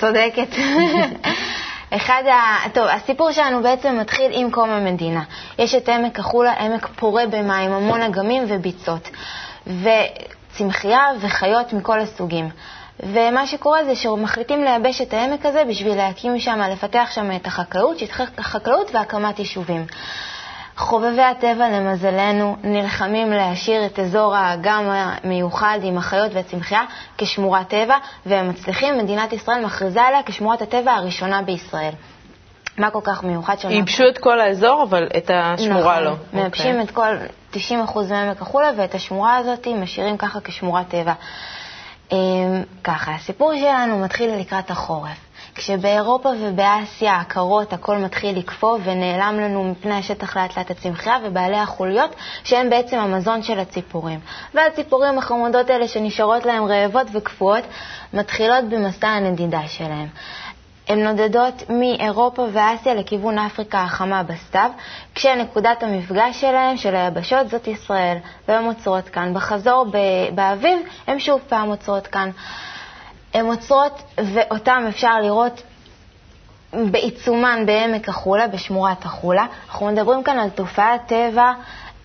צודקת. 0.00 0.48
אחד 1.96 2.22
ה... 2.26 2.68
טוב, 2.72 2.86
הסיפור 2.88 3.32
שלנו 3.32 3.62
בעצם 3.62 3.98
מתחיל 4.00 4.30
עם 4.34 4.50
קום 4.50 4.70
המדינה. 4.70 5.22
יש 5.58 5.74
את 5.74 5.88
עמק 5.88 6.18
החולה, 6.18 6.52
עמק 6.52 6.86
פורה 6.96 7.26
במים, 7.26 7.72
המון 7.72 8.02
אגמים 8.02 8.44
וביצות, 8.48 9.10
וצמחייה 9.66 11.04
וחיות 11.20 11.72
מכל 11.72 12.00
הסוגים. 12.00 12.50
ומה 13.02 13.46
שקורה 13.46 13.84
זה 13.84 13.94
שמחליטים 13.94 14.64
לייבש 14.64 15.00
את 15.00 15.14
העמק 15.14 15.46
הזה 15.46 15.62
בשביל 15.68 15.96
להקים 15.96 16.38
שם, 16.38 16.60
לפתח 16.72 17.08
שם 17.14 17.36
את 17.36 17.46
החקלאות, 17.46 17.98
שטחי 17.98 18.24
חקלאות 18.40 18.90
והקמת 18.94 19.38
יישובים. 19.38 19.86
חובבי 20.76 21.22
הטבע, 21.22 21.68
למזלנו, 21.68 22.56
נלחמים 22.62 23.30
להשאיר 23.30 23.86
את 23.86 23.98
אזור 23.98 24.36
האגם 24.36 24.84
המיוחד 24.90 25.78
עם 25.82 25.98
החיות 25.98 26.32
והצמחייה 26.34 26.82
כשמורת 27.18 27.68
טבע, 27.68 27.96
והם 28.26 28.48
מצליחים, 28.48 28.98
מדינת 28.98 29.32
ישראל 29.32 29.64
מכריזה 29.64 30.02
עליה 30.02 30.22
כשמורת 30.26 30.62
הטבע 30.62 30.92
הראשונה 30.92 31.42
בישראל. 31.42 31.92
מה 32.78 32.90
כל 32.90 33.00
כך 33.04 33.24
מיוחד 33.24 33.58
שם? 33.58 33.70
ייבשו 33.70 34.04
את 34.08 34.18
כל 34.18 34.40
האזור, 34.40 34.82
אבל 34.82 35.08
את 35.16 35.30
השמורה 35.34 36.00
נכון, 36.00 36.04
לא. 36.04 36.12
מייבשים 36.32 36.80
אוקיי. 36.80 36.84
את 36.84 36.90
כל 36.90 37.16
90% 37.54 38.00
מעמק 38.10 38.42
החולה, 38.42 38.70
ואת 38.76 38.94
השמורה 38.94 39.36
הזאת 39.36 39.68
משאירים 39.68 40.16
ככה 40.16 40.38
כשמורת 40.44 40.88
טבע. 40.88 41.12
אמ, 42.12 42.62
ככה, 42.84 43.14
הסיפור 43.14 43.52
שלנו 43.54 43.98
מתחיל 43.98 44.34
לקראת 44.34 44.70
החורף. 44.70 45.30
כשבאירופה 45.54 46.28
ובאסיה 46.40 47.16
הקרות 47.16 47.72
הכל 47.72 47.96
מתחיל 47.96 48.38
לקפוא 48.38 48.78
ונעלם 48.84 49.40
לנו 49.40 49.64
מפני 49.64 49.94
השטח 49.94 50.36
לאט 50.36 50.58
לאט 50.58 50.70
הצמחייה 50.70 51.16
ובעלי 51.24 51.56
החוליות 51.56 52.14
שהם 52.44 52.70
בעצם 52.70 52.98
המזון 52.98 53.42
של 53.42 53.58
הציפורים. 53.58 54.20
והציפורים 54.54 55.18
החמודות 55.18 55.70
האלה 55.70 55.88
שנשארות 55.88 56.46
להן 56.46 56.62
רעבות 56.62 57.06
וקפואות 57.12 57.64
מתחילות 58.14 58.64
במסע 58.64 59.08
הנדידה 59.08 59.60
שלהן. 59.66 60.06
הן 60.90 61.02
נודדות 61.06 61.62
מאירופה 61.70 62.46
ואסיה 62.52 62.94
לכיוון 62.94 63.38
אפריקה 63.38 63.82
החמה 63.82 64.22
בסתיו, 64.22 64.70
כשנקודת 65.14 65.82
המפגש 65.82 66.40
שלהן, 66.40 66.76
של 66.76 66.94
היבשות, 66.96 67.48
זאת 67.48 67.68
ישראל, 67.68 68.16
והן 68.48 68.64
עוצרות 68.64 69.08
כאן. 69.08 69.34
בחזור 69.34 69.86
באביב, 70.34 70.78
הן 71.06 71.18
שוב 71.18 71.40
פעם 71.48 71.68
עוצרות 71.68 72.06
כאן. 72.06 72.30
הן 73.34 73.46
עוצרות, 73.46 74.02
ואותן 74.18 74.84
אפשר 74.88 75.20
לראות 75.20 75.62
בעיצומן 76.72 77.66
בעמק 77.66 78.08
החולה, 78.08 78.48
בשמורת 78.48 79.04
החולה. 79.04 79.46
אנחנו 79.68 79.86
מדברים 79.86 80.22
כאן 80.22 80.38
על 80.38 80.50
תופעת 80.50 81.00
טבע 81.06 81.52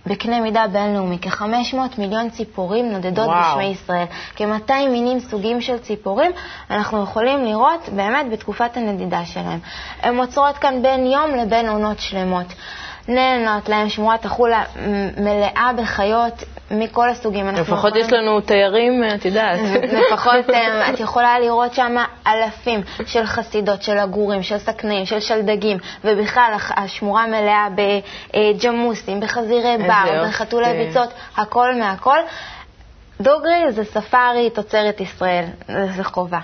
בקנה 0.08 0.42
מידה 0.42 0.68
בינלאומי. 0.68 1.18
כ-500 1.22 1.76
מיליון 1.98 2.30
ציפורים 2.30 2.92
נודדות 2.92 3.28
וואו. 3.28 3.52
בשמי 3.52 3.66
ישראל. 3.66 4.06
כ-200 4.36 4.90
מינים 4.92 5.20
סוגים 5.20 5.62
של 5.62 5.78
ציפורים 5.78 6.32
אנחנו 6.70 7.04
יכולים 7.04 7.46
לראות 7.46 7.90
באמת 7.90 8.26
בתקופת 8.32 8.78
הנדידה 8.78 9.26
שלהם. 9.26 9.60
הן 10.02 10.18
עוצרות 10.18 10.58
כאן 10.58 10.82
בין 10.82 11.06
יום 11.06 11.32
לבין 11.32 11.70
עונות 11.70 12.00
שלמות. 12.00 12.46
נהנות 13.08 13.70
להם, 13.70 13.90
שמורת 13.90 14.26
החולה 14.26 14.64
מלאה 15.18 15.70
בחיות 15.78 16.44
מכל 16.72 17.10
הסוגים. 17.10 17.48
לפחות 17.48 17.78
יכולים- 17.78 18.06
יש 18.06 18.14
לנו 18.14 18.42
תיירים, 18.42 19.04
את 19.16 19.26
יודעת. 19.26 19.60
לפחות 20.12 20.50
אה, 20.54 20.90
את 20.94 21.00
יכולה 21.00 21.40
לראות 21.40 21.74
שם 21.74 21.96
אלפים 22.28 22.82
של 23.06 23.26
חסידות, 23.26 23.84
של 23.84 23.98
עגורים, 23.98 24.44
של 24.44 24.58
סכנאים, 24.58 25.06
של 25.06 25.20
שלדגים, 25.20 25.78
ובכלל 26.04 26.54
השמורה 26.78 27.28
מלאה 27.28 27.68
בג'מוסים, 27.76 29.20
בחזירי 29.20 29.78
בר. 29.78 30.26
בחתולי 30.28 30.86
ביצות, 30.86 31.10
הכל 31.38 31.76
מהכל. 31.76 32.18
דוגרי 33.22 33.72
זה 33.72 33.84
ספארי 33.84 34.50
תוצרת 34.50 35.02
ישראל, 35.02 35.46
זה 35.96 36.04
חובה. 36.04 36.40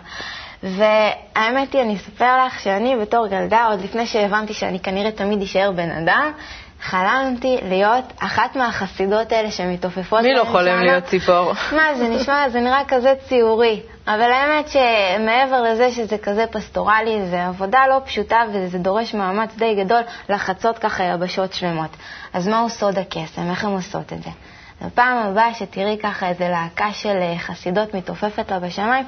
והאמת 0.63 1.73
היא, 1.73 1.81
אני 1.81 1.95
אספר 1.95 2.45
לך 2.45 2.59
שאני 2.59 2.95
בתור 3.01 3.27
ילדה, 3.27 3.65
עוד 3.65 3.81
לפני 3.81 4.05
שהבנתי 4.05 4.53
שאני 4.53 4.79
כנראה 4.79 5.11
תמיד 5.11 5.41
אשאר 5.41 5.71
בן 5.71 5.91
אדם, 5.91 6.31
חלמתי 6.81 7.57
להיות 7.61 8.05
אחת 8.19 8.55
מהחסידות 8.55 9.31
האלה 9.31 9.51
שמתעופפות 9.51 10.21
מי 10.21 10.33
לא 10.33 10.43
חולם 10.43 10.75
שמה. 10.75 10.83
להיות 10.83 11.03
ציפור? 11.03 11.53
מה, 11.71 11.95
זה 11.95 12.07
נשמע, 12.07 12.49
זה 12.49 12.59
נראה 12.59 12.81
כזה 12.87 13.13
ציורי. 13.27 13.81
אבל 14.07 14.31
האמת 14.31 14.69
שמעבר 14.69 15.61
לזה 15.61 15.91
שזה 15.91 16.17
כזה 16.17 16.45
פסטורלי, 16.51 17.25
זה 17.25 17.45
עבודה 17.45 17.79
לא 17.89 18.01
פשוטה 18.05 18.39
וזה 18.53 18.77
דורש 18.77 19.13
מאמץ 19.13 19.49
די 19.57 19.75
גדול 19.83 20.01
לחצות 20.29 20.77
ככה 20.77 21.03
יבשות 21.03 21.53
שלמות. 21.53 21.89
אז 22.33 22.47
מהו 22.47 22.69
סוד 22.69 22.97
הקסם? 22.97 23.49
איך 23.49 23.63
הן 23.63 23.71
עושות 23.71 24.13
את 24.13 24.23
זה? 24.23 24.29
בפעם 24.85 25.17
הבאה 25.17 25.53
שתראי 25.53 25.97
ככה 26.03 26.29
איזה 26.29 26.49
להקה 26.49 26.93
של 26.93 27.17
אה, 27.21 27.39
חסידות 27.39 27.93
מתעופפת 27.93 28.51
לה 28.51 28.59
בשמיים, 28.59 29.05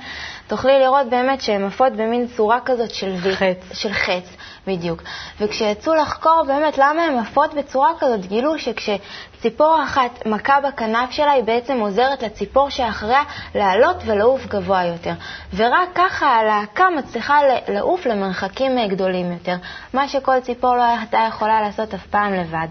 תוכלי 0.47 0.79
לראות 0.79 1.09
באמת 1.09 1.41
שהן 1.41 1.63
עפות 1.63 1.93
במין 1.93 2.27
צורה 2.27 2.59
כזאת 2.65 2.93
של 2.93 3.15
וי. 3.21 3.35
חץ. 3.35 3.73
של 3.73 3.93
חץ, 3.93 4.35
בדיוק. 4.67 5.03
וכשיצאו 5.39 5.95
לחקור 5.95 6.43
באמת 6.47 6.77
למה 6.77 7.03
הן 7.03 7.17
עפות 7.17 7.53
בצורה 7.53 7.89
כזאת, 7.99 8.25
גילו 8.25 8.59
שכשציפור 8.59 9.79
אחת 9.83 10.25
מכה 10.25 10.61
בכנף 10.61 11.11
שלה, 11.11 11.31
היא 11.31 11.43
בעצם 11.43 11.79
עוזרת 11.79 12.23
לציפור 12.23 12.69
שאחריה 12.69 13.23
לעלות 13.55 13.97
ולעוף 14.05 14.45
גבוה 14.45 14.83
יותר. 14.83 15.13
ורק 15.55 15.89
ככה 15.95 16.25
הלהקה 16.25 16.85
מצליחה 16.97 17.39
לעוף 17.67 18.05
למרחקים 18.05 18.77
אה, 18.77 18.87
גדולים 18.87 19.31
יותר, 19.31 19.55
מה 19.93 20.07
שכל 20.07 20.39
ציפור 20.39 20.75
לא 20.75 20.83
הייתה 20.83 21.25
יכולה 21.27 21.61
לעשות 21.61 21.93
אף 21.93 22.07
פעם 22.07 22.33
לבד. 22.33 22.67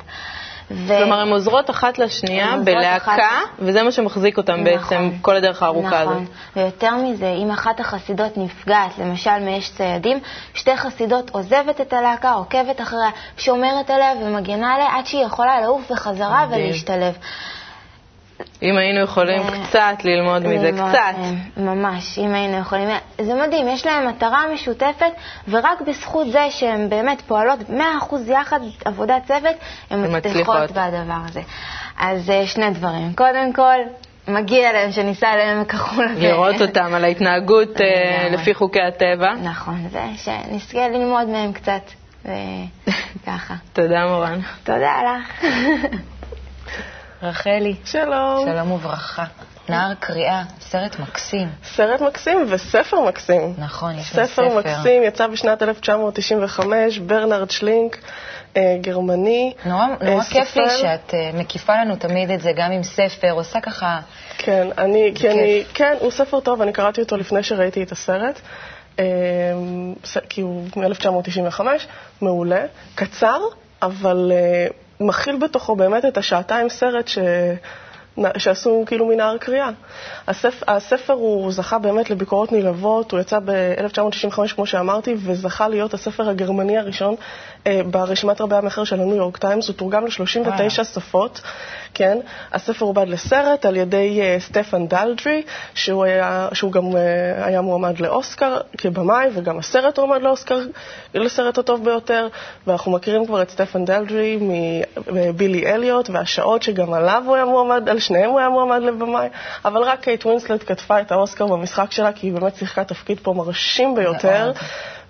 ו... 0.74 0.94
כלומר, 0.98 1.20
הן 1.20 1.28
עוזרות 1.28 1.70
אחת 1.70 1.98
לשנייה 1.98 2.56
בלהקה, 2.64 3.14
אחת... 3.14 3.22
וזה 3.58 3.82
מה 3.82 3.92
שמחזיק 3.92 4.38
אותן 4.38 4.52
נכון, 4.52 4.64
בעצם 4.64 5.10
כל 5.22 5.36
הדרך 5.36 5.62
הארוכה 5.62 5.88
נכון. 5.88 6.00
הזאת. 6.00 6.12
נכון, 6.12 6.26
ויותר 6.56 6.96
מזה, 6.96 7.34
אם 7.42 7.50
אחת 7.50 7.80
החסידות 7.80 8.36
נפגעת, 8.36 8.98
למשל 8.98 9.38
מאש 9.40 9.70
ציידים, 9.70 10.20
שתי 10.54 10.76
חסידות 10.76 11.30
עוזבת 11.30 11.80
את 11.80 11.92
הלהקה, 11.92 12.32
עוקבת 12.32 12.80
אחריה, 12.80 13.10
שומרת 13.38 13.90
עליה 13.90 14.12
ומגנה 14.22 14.74
עליה 14.74 14.96
עד 14.96 15.06
שהיא 15.06 15.24
יכולה 15.24 15.60
לעוף 15.60 15.90
בחזרה 15.90 16.46
ולהשתלב. 16.50 17.14
אם 18.62 18.78
היינו 18.78 19.00
יכולים 19.00 19.42
ו... 19.42 19.66
קצת 19.66 20.04
ללמוד 20.04 20.46
מזה, 20.46 20.70
קצת. 20.72 21.14
ממש, 21.56 22.18
אם 22.18 22.34
היינו 22.34 22.58
יכולים. 22.58 22.88
זה 23.20 23.34
מדהים, 23.34 23.68
יש 23.68 23.86
להם 23.86 24.08
מטרה 24.08 24.44
משותפת, 24.54 25.12
ורק 25.48 25.80
בזכות 25.80 26.26
זה 26.30 26.46
שהן 26.50 26.88
באמת 26.88 27.20
פועלות 27.20 27.58
100% 27.70 27.72
יחד, 28.26 28.60
עבודת 28.84 29.22
צוות, 29.26 29.56
הן 29.90 30.16
מצליחות 30.16 30.70
בדבר 30.70 31.18
הזה. 31.28 31.40
אז 31.98 32.30
אה, 32.30 32.46
שני 32.46 32.70
דברים. 32.70 33.12
קודם 33.14 33.52
כל, 33.52 33.76
מגיע 34.28 34.72
להם 34.72 34.92
שניסע 34.92 35.32
אליהם 35.34 35.64
כחול. 35.64 36.08
לראות 36.16 36.60
אותם 36.60 36.94
על 36.94 37.04
ההתנהגות 37.04 37.80
אה, 37.80 38.28
לפי 38.30 38.54
חוקי 38.54 38.82
הטבע. 38.82 39.34
נכון, 39.42 39.86
ושנזכה 39.90 40.88
ללמוד 40.88 41.28
מהם 41.28 41.52
קצת, 41.52 41.82
וככה. 43.16 43.54
תודה, 43.72 44.06
מורן. 44.06 44.40
תודה 44.64 44.94
לך. 45.02 45.44
רחלי. 47.22 47.74
שלום. 47.84 48.46
שלום 48.46 48.72
וברכה. 48.72 49.24
נער 49.68 49.94
קריאה, 50.00 50.42
סרט 50.60 50.98
מקסים. 50.98 51.48
סרט 51.64 52.00
מקסים 52.00 52.46
וספר 52.48 53.00
מקסים. 53.00 53.54
נכון, 53.58 53.98
יש 53.98 54.06
ספר. 54.10 54.26
ספר 54.26 54.58
מקסים, 54.58 55.02
יצא 55.02 55.26
בשנת 55.26 55.62
1995, 55.62 56.98
ברנרד 56.98 57.50
שלינק, 57.50 57.98
אה, 58.56 58.76
גרמני. 58.80 59.52
נורא, 59.64 59.86
נורא 60.00 60.20
אה, 60.20 60.24
כיף 60.24 60.56
לי 60.56 60.70
שאת 60.70 61.14
אה, 61.14 61.30
מקיפה 61.34 61.80
לנו 61.80 61.96
תמיד 61.96 62.30
את 62.30 62.40
זה, 62.40 62.52
גם 62.56 62.72
עם 62.72 62.82
ספר, 62.82 63.30
עושה 63.30 63.60
ככה... 63.60 64.00
כן, 64.38 64.66
אני, 64.78 65.12
כי 65.14 65.30
אני, 65.30 65.64
כן, 65.74 65.96
הוא 66.00 66.10
ספר 66.10 66.40
טוב, 66.40 66.62
אני 66.62 66.72
קראתי 66.72 67.00
אותו 67.00 67.16
לפני 67.16 67.42
שראיתי 67.42 67.82
את 67.82 67.92
הסרט. 67.92 68.40
אה, 68.98 69.04
כי 70.28 70.40
הוא 70.40 70.66
מ-1995, 70.76 71.60
מעולה, 72.20 72.64
קצר, 72.94 73.40
אבל 73.82 74.32
אה, 74.34 74.66
מכיל 75.00 75.36
בתוכו 75.36 75.76
באמת 75.76 76.04
את 76.04 76.16
השעתיים 76.16 76.68
סרט 76.68 77.08
ש... 77.08 77.18
שעשו 78.38 78.84
כאילו 78.86 79.06
מנהר 79.06 79.38
קריאה. 79.38 79.70
הספר, 80.28 80.64
הספר 80.68 81.12
הוא 81.12 81.52
זכה 81.52 81.78
באמת 81.78 82.10
לביקורות 82.10 82.52
נלהבות, 82.52 83.12
הוא 83.12 83.20
יצא 83.20 83.38
ב-1995 83.44 84.54
כמו 84.54 84.66
שאמרתי, 84.66 85.14
וזכה 85.18 85.68
להיות 85.68 85.94
הספר 85.94 86.28
הגרמני 86.28 86.78
הראשון 86.78 87.14
אה, 87.66 87.80
ברשימת 87.90 88.40
רבי 88.40 88.56
המכר 88.56 88.84
של 88.84 89.00
הניו 89.00 89.16
יורק 89.16 89.36
טיימס, 89.36 89.68
הוא 89.68 89.76
תורגם 89.76 90.04
ל-39 90.04 90.84
שפות, 90.84 91.40
כן. 91.94 92.18
הספר 92.52 92.84
עובד 92.84 93.08
לסרט 93.08 93.64
על 93.64 93.76
ידי 93.76 94.20
uh, 94.20 94.42
סטפן 94.42 94.86
דלדרי, 94.86 95.42
שהוא, 95.74 96.04
היה, 96.04 96.48
שהוא 96.52 96.72
גם 96.72 96.82
uh, 96.92 96.96
היה 97.44 97.60
מועמד 97.60 98.00
לאוסקר 98.00 98.56
כבמאי, 98.78 99.28
וגם 99.34 99.58
הסרט 99.58 99.98
הועמד 99.98 100.22
לאוסקר 100.22 100.58
לסרט 101.14 101.58
הטוב 101.58 101.84
ביותר, 101.84 102.28
ואנחנו 102.66 102.92
מכירים 102.92 103.26
כבר 103.26 103.42
את 103.42 103.50
סטפן 103.50 103.84
דלדרי 103.84 104.38
מבילי 105.12 105.66
אליוט, 105.66 106.10
והשעות 106.10 106.62
שגם 106.62 106.92
עליו 106.92 107.22
הוא 107.26 107.34
היה 107.36 107.44
מועמד, 107.44 107.88
על 107.88 107.98
שניהם 108.12 108.30
הוא 108.30 108.38
היה 108.38 108.48
מועמד 108.48 108.82
לבמאי, 108.82 109.28
אבל 109.64 109.82
רק 109.82 110.00
קייט 110.00 110.26
ווינסלט 110.26 110.64
קטפה 110.66 111.00
את 111.00 111.12
האוסקר 111.12 111.46
במשחק 111.46 111.92
שלה, 111.92 112.12
כי 112.12 112.26
היא 112.26 112.32
באמת 112.32 112.56
שיחקה 112.56 112.84
תפקיד 112.84 113.20
פה 113.22 113.32
מרשים 113.32 113.94
ביותר, 113.94 114.52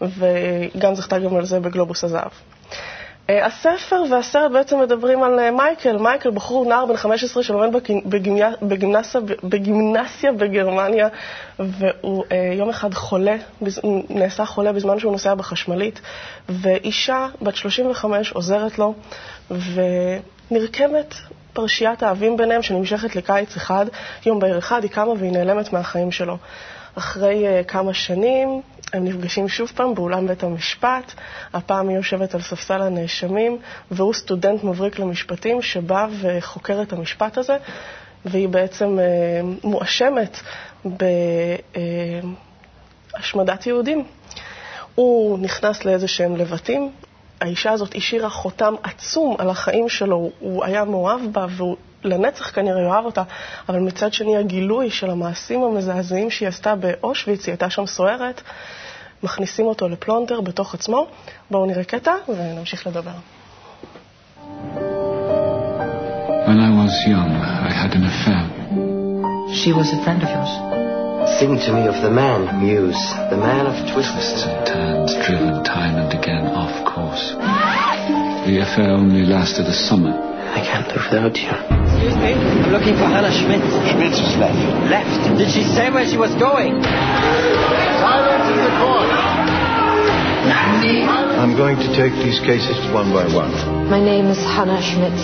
וגם 0.02 0.94
זכתה 0.94 1.18
גם 1.18 1.36
על 1.36 1.44
זה 1.44 1.60
בגלובוס 1.60 2.04
הזהב. 2.04 2.30
אה, 3.30 3.46
הספר 3.46 4.02
והסרט 4.10 4.52
בעצם 4.52 4.80
מדברים 4.80 5.22
על 5.22 5.38
אה, 5.40 5.50
מייקל. 5.50 5.96
מייקל, 5.96 6.30
בחור 6.30 6.64
נער 6.64 6.86
בן 6.86 6.96
15 6.96 7.42
שלומד 7.42 7.68
בגימנסיה, 8.62 9.20
בגימנסיה 9.42 10.32
בגרמניה, 10.32 11.08
והוא 11.58 12.24
אה, 12.32 12.52
יום 12.58 12.68
אחד 12.68 12.94
חולה, 12.94 13.36
נעשה 14.10 14.44
חולה 14.44 14.72
בזמן 14.72 14.98
שהוא 14.98 15.12
נוסע 15.12 15.34
בחשמלית, 15.34 16.00
ואישה 16.48 17.26
בת 17.42 17.56
35 17.56 18.30
עוזרת 18.32 18.78
לו, 18.78 18.94
ונרקמת 20.50 21.14
פרשיית 21.52 22.02
האבים 22.02 22.36
ביניהם 22.36 22.62
שנמשכת 22.62 23.16
לקיץ 23.16 23.56
אחד. 23.56 23.86
יום 24.26 24.40
בהיר 24.40 24.58
אחד 24.58 24.82
היא 24.82 24.90
קמה 24.90 25.12
והיא 25.18 25.32
נעלמת 25.32 25.72
מהחיים 25.72 26.12
שלו. 26.12 26.36
אחרי 26.94 27.44
uh, 27.44 27.64
כמה 27.64 27.94
שנים 27.94 28.62
הם 28.92 29.04
נפגשים 29.04 29.48
שוב 29.48 29.72
פעם 29.74 29.94
באולם 29.94 30.26
בית 30.26 30.42
המשפט, 30.42 31.12
הפעם 31.52 31.88
היא 31.88 31.96
יושבת 31.96 32.34
על 32.34 32.40
ספסל 32.40 32.82
הנאשמים, 32.82 33.58
והוא 33.90 34.14
סטודנט 34.14 34.64
מבריק 34.64 34.98
למשפטים 34.98 35.62
שבא 35.62 36.06
וחוקר 36.20 36.82
את 36.82 36.92
המשפט 36.92 37.38
הזה, 37.38 37.56
והיא 38.24 38.48
בעצם 38.48 38.98
uh, 38.98 39.66
מואשמת 39.66 40.40
בהשמדת 43.14 43.62
uh, 43.62 43.68
יהודים. 43.68 44.04
הוא 44.94 45.38
נכנס 45.38 45.84
לאיזה 45.84 46.08
שהם 46.08 46.36
לבטים, 46.36 46.92
האישה 47.42 47.70
הזאת 47.70 47.94
השאירה 47.94 48.30
חותם 48.30 48.74
עצום 48.82 49.36
על 49.38 49.50
החיים 49.50 49.88
שלו, 49.88 50.30
הוא 50.38 50.64
היה 50.64 50.84
מאוהב 50.84 51.20
בה 51.32 51.46
והוא 51.50 51.76
לנצח 52.04 52.50
כנראה 52.54 52.82
יאהב 52.82 53.04
אותה, 53.04 53.22
אבל 53.68 53.78
מצד 53.78 54.12
שני 54.12 54.36
הגילוי 54.36 54.90
של 54.90 55.10
המעשים 55.10 55.62
המזעזעים 55.62 56.30
שהיא 56.30 56.48
עשתה 56.48 56.74
באושוויץ, 56.74 57.46
היא 57.46 57.52
הייתה 57.52 57.70
שם 57.70 57.86
סוערת, 57.86 58.42
מכניסים 59.22 59.66
אותו 59.66 59.88
לפלונטר 59.88 60.40
בתוך 60.40 60.74
עצמו. 60.74 61.06
בואו 61.50 61.66
נראה 61.66 61.84
קטע 61.84 62.12
ונמשיך 62.28 62.86
לדבר. 62.86 63.10
When 66.46 66.60
I 66.68 66.70
was 66.82 66.94
young, 67.06 67.32
I 67.68 67.72
had 67.80 67.92
an 67.98 68.04
affair. 68.12 68.42
She 69.58 69.70
was 69.72 69.88
a 69.96 69.98
friend 70.04 70.20
of 70.22 70.30
yours. 70.36 70.81
Sing 71.38 71.58
to 71.58 71.72
me 71.72 71.86
of 71.88 72.02
the 72.02 72.10
man, 72.10 72.60
Muse, 72.60 72.98
the 73.30 73.36
man 73.36 73.66
of 73.66 73.74
twists 73.92 74.44
and 74.44 74.66
turns, 74.66 75.14
driven 75.26 75.64
time 75.64 75.96
and 75.96 76.12
again 76.12 76.46
off 76.46 76.72
course. 76.84 77.32
The 78.46 78.60
affair 78.60 78.90
only 78.92 79.24
lasted 79.24 79.66
a 79.66 79.72
summer. 79.72 80.12
I 80.12 80.60
can't 80.60 80.86
live 80.92 81.02
without 81.08 81.34
you. 81.38 81.48
Excuse 81.88 82.16
me, 82.20 82.36
I'm 82.36 82.70
looking 82.70 82.94
for 82.94 83.08
Hannah 83.08 83.32
Schmidt. 83.32 83.64
Schmidt 83.64 84.12
has 84.12 84.36
left. 84.36 84.60
Left? 84.92 85.38
Did 85.38 85.48
she 85.50 85.64
say 85.64 85.90
where 85.90 86.06
she 86.06 86.18
was 86.20 86.34
going? 86.36 86.76
Silence 86.84 88.46
in 88.52 88.58
the 88.60 88.72
court. 88.82 89.10
I'm 91.42 91.56
going 91.56 91.76
to 91.78 91.88
take 91.96 92.12
these 92.22 92.38
cases 92.40 92.76
one 92.92 93.10
by 93.10 93.26
one. 93.32 93.50
My 93.88 93.98
name 93.98 94.26
is 94.26 94.38
Hannah 94.38 94.82
Schmidt. 94.82 95.16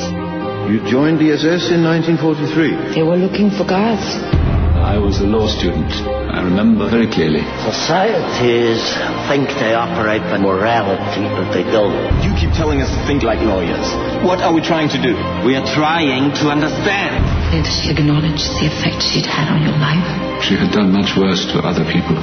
You 0.72 0.80
joined 0.90 1.20
the 1.20 1.32
SS 1.32 1.70
in 1.70 1.84
1943? 1.84 2.94
They 2.94 3.02
were 3.02 3.16
looking 3.16 3.50
for 3.50 3.64
guards. 3.64 4.18
I 4.88 4.96
was 4.96 5.20
a 5.20 5.28
law 5.28 5.44
student. 5.46 5.92
I 6.32 6.40
remember 6.40 6.88
very 6.88 7.04
clearly. 7.06 7.44
Societies 7.60 8.80
think 9.28 9.52
they 9.60 9.76
operate 9.76 10.24
by 10.32 10.38
morality, 10.40 11.28
but 11.28 11.52
they 11.52 11.60
don't. 11.60 11.92
You 12.24 12.32
keep 12.40 12.56
telling 12.56 12.80
us 12.80 12.88
to 12.88 13.00
think 13.04 13.22
like 13.22 13.36
lawyers. 13.44 13.84
What 14.24 14.40
are 14.40 14.48
we 14.48 14.64
trying 14.64 14.88
to 14.88 14.96
do? 14.96 15.12
We 15.44 15.60
are 15.60 15.66
trying 15.76 16.32
to 16.40 16.48
understand. 16.48 17.20
Did 17.52 17.68
she 17.68 17.92
acknowledge 17.92 18.48
the 18.56 18.72
effect 18.72 19.04
she'd 19.04 19.28
had 19.28 19.52
on 19.52 19.60
your 19.60 19.76
life? 19.76 20.08
She 20.40 20.56
had 20.56 20.72
done 20.72 20.90
much 20.90 21.20
worse 21.20 21.44
to 21.52 21.60
other 21.60 21.84
people. 21.84 22.16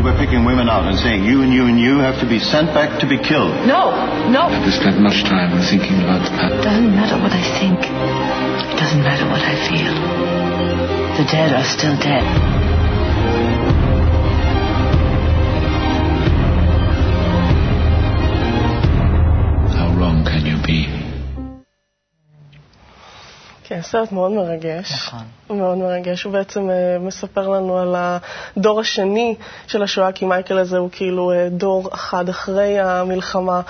You 0.00 0.06
were 0.06 0.16
picking 0.16 0.46
women 0.46 0.70
out 0.70 0.88
and 0.88 0.96
saying, 0.98 1.24
you 1.24 1.42
and 1.42 1.52
you 1.52 1.66
and 1.66 1.78
you 1.78 1.98
have 1.98 2.18
to 2.20 2.26
be 2.26 2.38
sent 2.38 2.72
back 2.72 3.00
to 3.00 3.06
be 3.06 3.18
killed. 3.18 3.52
No, 3.68 3.92
no. 4.32 4.48
Have 4.48 4.64
you 4.64 4.72
spent 4.72 4.98
much 4.98 5.24
time 5.24 5.52
thinking 5.68 6.00
about 6.00 6.24
that? 6.40 6.52
It 6.56 6.64
doesn't 6.64 6.88
matter 6.96 7.20
what 7.20 7.32
I 7.36 7.44
think. 7.60 7.76
It 7.84 8.80
doesn't 8.80 9.02
matter 9.02 9.28
what 9.28 9.42
I 9.44 9.60
feel. 9.68 9.92
The 11.20 11.30
dead 11.30 11.52
are 11.52 11.64
still 11.68 11.96
dead. 12.00 12.24
How 19.76 19.92
wrong 19.98 20.24
can 20.24 20.46
you 20.46 20.56
be? 20.64 20.99
כן, 23.70 23.82
סרט 23.82 24.12
מאוד 24.12 24.32
מרגש. 24.32 24.92
נכון. 24.92 25.24
מאוד 25.50 25.78
מרגש. 25.78 26.22
הוא 26.22 26.32
בעצם 26.32 26.70
אה, 26.70 26.98
מספר 27.00 27.48
לנו 27.48 27.78
על 27.78 27.94
הדור 27.96 28.80
השני 28.80 29.34
של 29.66 29.82
השואה, 29.82 30.12
כי 30.12 30.24
מייקל 30.24 30.58
הזה 30.58 30.78
הוא 30.78 30.88
כאילו 30.92 31.32
אה, 31.32 31.48
דור 31.50 31.88
אחד 31.94 32.28
אחרי 32.28 32.80
המלחמה, 32.80 33.60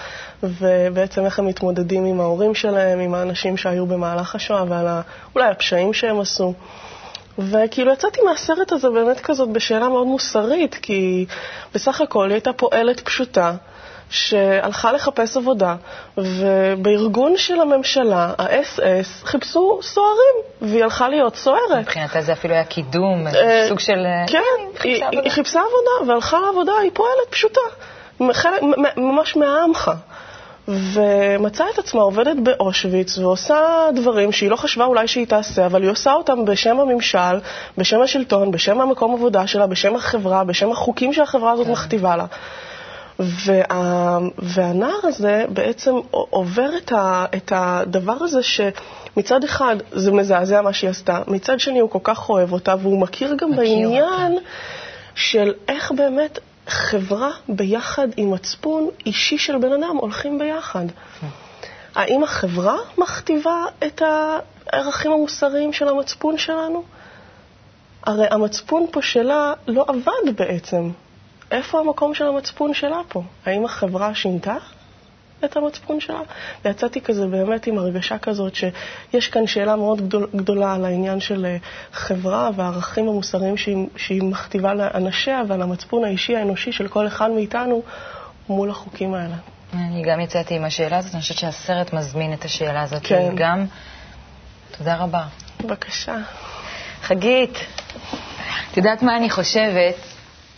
ובעצם 0.43 1.25
איך 1.25 1.39
הם 1.39 1.47
מתמודדים 1.47 2.05
עם 2.05 2.21
ההורים 2.21 2.55
שלהם, 2.55 3.01
עם 3.01 3.15
האנשים 3.15 3.57
שהיו 3.57 3.87
במהלך 3.87 4.35
השואה, 4.35 4.65
ועל 4.69 4.87
ה, 4.87 5.01
אולי 5.35 5.49
הפשעים 5.51 5.93
שהם 5.93 6.21
עשו. 6.21 6.55
וכאילו 7.39 7.93
יצאתי 7.93 8.21
מהסרט 8.23 8.73
הזה 8.73 8.91
באמת 8.91 9.21
כזאת 9.21 9.49
בשאלה 9.49 9.89
מאוד 9.89 10.07
מוסרית, 10.07 10.75
כי 10.75 11.27
בסך 11.75 12.01
הכל 12.01 12.25
היא 12.25 12.35
הייתה 12.35 12.53
פועלת 12.53 13.01
פשוטה. 13.01 13.55
שהלכה 14.11 14.93
לחפש 14.93 15.37
עבודה, 15.37 15.75
ובארגון 16.19 17.37
של 17.37 17.61
הממשלה, 17.61 18.33
ה-SS, 18.39 19.27
חיפשו 19.27 19.79
סוהרים, 19.83 20.35
והיא 20.63 20.85
הלכה 20.85 21.09
להיות 21.09 21.37
סוהרת. 21.37 21.79
מבחינתה 21.81 22.23
זה 22.23 22.33
אפילו 22.33 22.55
היה 22.55 22.65
קידום, 22.65 23.27
אה, 23.27 23.65
סוג 23.69 23.79
של... 23.79 24.07
כן, 24.27 24.41
היא, 24.85 25.31
חיפשה 25.31 25.61
עבודה, 25.61 26.13
והלכה 26.13 26.41
לעבודה, 26.41 26.73
היא 26.83 26.91
פועלת 26.95 27.29
פשוטה, 27.31 27.61
ממש 28.97 29.37
מהעמך. 29.37 29.91
ומצאה 30.69 31.67
את 31.75 31.79
עצמה 31.79 32.03
עובדת 32.03 32.37
באושוויץ 32.43 33.19
ועושה 33.19 33.89
דברים 33.95 34.33
שהיא 34.33 34.51
לא 34.51 34.57
חשבה 34.57 34.85
אולי 34.85 35.09
שהיא 35.09 35.27
תעשה, 35.27 35.67
אבל 35.67 35.83
היא 35.83 35.91
עושה 35.91 36.13
אותם 36.13 36.45
בשם 36.45 36.81
הממשל, 36.81 37.39
בשם 37.79 38.03
השלטון, 38.03 38.51
בשם 38.51 38.81
המקום 38.81 39.15
עבודה 39.15 39.47
שלה, 39.47 39.67
בשם 39.67 39.97
החברה, 39.97 40.45
בשם 40.45 40.71
החוקים 40.71 41.13
שהחברה 41.13 41.53
הזאת 41.53 41.67
מכתיבה 41.67 42.17
לה. 42.17 42.25
וה, 43.21 44.19
והנער 44.39 45.01
הזה 45.03 45.45
בעצם 45.49 45.95
עובר 46.11 46.71
את, 46.77 46.93
ה, 46.93 47.25
את 47.37 47.53
הדבר 47.55 48.17
הזה 48.21 48.43
שמצד 48.43 49.45
אחד 49.45 49.77
זה 49.93 50.13
מזעזע 50.13 50.61
מה 50.61 50.73
שהיא 50.73 50.91
עשתה, 50.91 51.23
מצד 51.27 51.61
שני 51.61 51.79
הוא 51.79 51.91
כל 51.91 51.99
כך 52.03 52.29
אוהב 52.29 52.53
אותה 52.53 52.75
והוא 52.83 53.01
מכיר 53.01 53.35
גם 53.39 53.51
מכיר 53.51 53.63
בעניין 53.63 54.33
אותה. 54.33 54.47
של 55.15 55.53
איך 55.69 55.93
באמת 55.93 56.39
חברה 56.67 57.31
ביחד 57.49 58.09
עם 58.17 58.31
מצפון 58.31 58.89
אישי 59.07 59.39
של 59.39 59.59
בן 59.59 59.73
אדם 59.73 59.97
הולכים 59.97 60.39
ביחד. 60.39 60.85
האם 61.95 62.25
החברה 62.25 62.77
מכתיבה 62.99 63.65
את 63.87 64.03
הערכים 64.03 65.13
המוסריים 65.13 65.73
של 65.73 65.89
המצפון 65.89 66.39
שלנו? 66.39 66.83
הרי 68.03 68.27
המצפון 68.31 68.87
פה 68.91 69.03
שלה 69.03 69.53
לא 69.67 69.85
עבד 69.89 70.37
בעצם. 70.37 70.91
איפה 71.51 71.81
המקום 71.81 72.15
של 72.15 72.27
המצפון 72.27 72.75
שלה 72.75 73.01
פה? 73.09 73.23
האם 73.47 73.65
החברה 73.65 74.15
שינתה 74.15 74.55
את 75.45 75.57
המצפון 75.57 76.01
שלה? 76.01 76.21
ויצאתי 76.65 77.01
כזה 77.01 77.27
באמת 77.27 77.67
עם 77.67 77.79
הרגשה 77.79 78.19
כזאת 78.19 78.55
שיש 78.55 79.29
כאן 79.29 79.47
שאלה 79.47 79.77
מאוד 79.77 80.01
גדול, 80.01 80.29
גדולה 80.37 80.75
על 80.75 80.85
העניין 80.85 81.21
של 81.21 81.57
חברה 81.93 82.51
והערכים 82.57 83.09
המוסריים 83.09 83.57
שהיא, 83.57 83.87
שהיא 83.97 84.23
מכתיבה 84.23 84.75
לאנשיה 84.75 85.43
ועל 85.49 85.63
המצפון 85.63 86.05
האישי 86.05 86.37
האנושי 86.37 86.73
של 86.73 86.89
כל 86.89 87.07
אחד 87.07 87.31
מאיתנו 87.31 87.83
מול 88.49 88.71
החוקים 88.71 89.15
האלה. 89.15 89.37
אני 89.75 90.03
גם 90.03 90.21
יצאתי 90.21 90.55
עם 90.55 90.65
השאלה 90.65 90.99
הזאת, 90.99 91.15
אני 91.15 91.21
חושבת 91.23 91.39
שהסרט 91.39 91.93
מזמין 91.93 92.33
את 92.33 92.45
השאלה 92.45 92.83
הזאת 92.83 93.03
כן. 93.03 93.33
גם. 93.37 93.67
תודה 94.79 94.97
רבה. 94.97 95.25
בבקשה. 95.65 96.17
חגית, 97.03 97.59
את 98.73 98.77
יודעת 98.77 99.03
מה 99.03 99.17
אני 99.17 99.31
חושבת? 99.31 99.95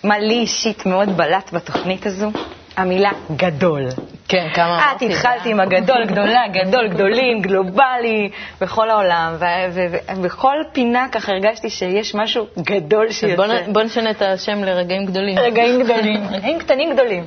מה 0.04 0.18
לי 0.18 0.34
אישית 0.34 0.86
מאוד 0.86 1.16
בלט 1.16 1.52
בתוכנית 1.52 2.06
הזו? 2.06 2.30
המילה 2.76 3.10
גדול. 3.36 3.88
כן, 4.28 4.48
כמה... 4.54 4.92
את 4.96 5.02
התחלתי 5.02 5.50
עם 5.50 5.60
הגדול, 5.60 6.04
גדולה, 6.06 6.42
גדול, 6.52 6.88
גדולים, 6.88 7.42
גלובלי, 7.42 8.30
בכל 8.60 8.90
העולם, 8.90 9.36
ובכל 10.16 10.56
פינה 10.72 11.06
ככה 11.12 11.32
הרגשתי 11.32 11.70
שיש 11.70 12.14
משהו 12.14 12.46
גדול 12.58 13.12
שיוצא. 13.12 13.36
בוא, 13.36 13.72
בוא 13.72 13.82
נשנה 13.82 14.10
את 14.10 14.22
השם 14.22 14.64
לרגעים 14.64 15.06
גדולים. 15.06 15.38
רגעים 15.38 15.82
גדולים, 15.82 16.20
רגעים 16.30 16.58
קטנים 16.58 16.92
גדולים. 16.92 17.24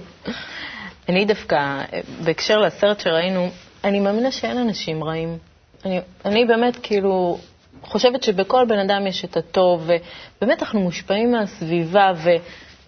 אני 1.09 1.25
דווקא, 1.25 1.81
בהקשר 2.23 2.57
לסרט 2.57 2.99
שראינו, 2.99 3.49
אני 3.83 3.99
מאמינה 3.99 4.31
שאין 4.31 4.57
אנשים 4.57 5.03
רעים. 5.03 5.38
אני, 5.85 5.99
אני 6.25 6.45
באמת 6.45 6.77
כאילו 6.83 7.38
חושבת 7.85 8.23
שבכל 8.23 8.65
בן 8.65 8.79
אדם 8.79 9.07
יש 9.07 9.25
את 9.25 9.37
הטוב, 9.37 9.89
ובאמת 10.37 10.61
אנחנו 10.61 10.79
מושפעים 10.79 11.31
מהסביבה, 11.31 12.11
ו... 12.15 12.29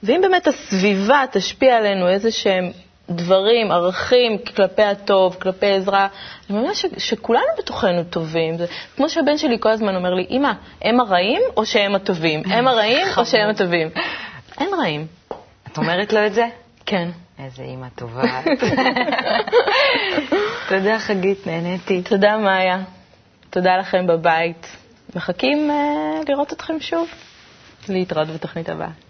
ואם 0.03 0.19
באמת 0.21 0.47
הסביבה 0.47 1.23
תשפיע 1.31 1.77
עלינו 1.77 2.07
איזה 2.09 2.31
שהם 2.31 2.71
דברים, 3.09 3.71
ערכים 3.71 4.37
כלפי 4.55 4.81
הטוב, 4.83 5.37
כלפי 5.41 5.71
עזרה, 5.71 6.07
אני 6.49 6.57
מאמינה 6.57 6.75
ש- 6.75 6.85
שכולנו 6.97 7.45
בתוכנו 7.57 8.03
טובים. 8.03 8.57
זה 8.57 8.65
כמו 8.95 9.09
שהבן 9.09 9.37
שלי 9.37 9.57
כל 9.59 9.69
הזמן 9.69 9.95
אומר 9.95 10.13
לי, 10.13 10.25
אמא, 10.29 10.51
הם 10.81 10.99
הרעים 10.99 11.41
או 11.57 11.65
שהם 11.65 11.95
הטובים? 11.95 12.41
הם 12.45 12.67
הרעים 12.71 13.07
או 13.17 13.25
שהם 13.25 13.49
הטובים? 13.49 13.89
אין 14.59 14.69
רעים. 14.79 15.07
את 15.71 15.77
אומרת 15.77 16.13
לו 16.13 16.25
את 16.25 16.33
זה? 16.33 16.45
כן. 16.85 17.09
איזה 17.39 17.63
אימא 17.63 17.87
טובה. 17.95 18.23
תודה, 20.69 20.99
חגית, 20.99 21.47
נהניתי. 21.47 22.01
תודה, 22.01 22.37
מאיה. 22.37 22.79
תודה 23.49 23.77
לכם 23.77 24.07
בבית. 24.07 24.67
מחכים 25.17 25.69
uh, 25.71 26.29
לראות 26.29 26.53
אתכם 26.53 26.79
שוב. 26.79 27.07
להתראות 27.89 28.27
בתוכנית 28.27 28.69
הבאה. 28.69 29.06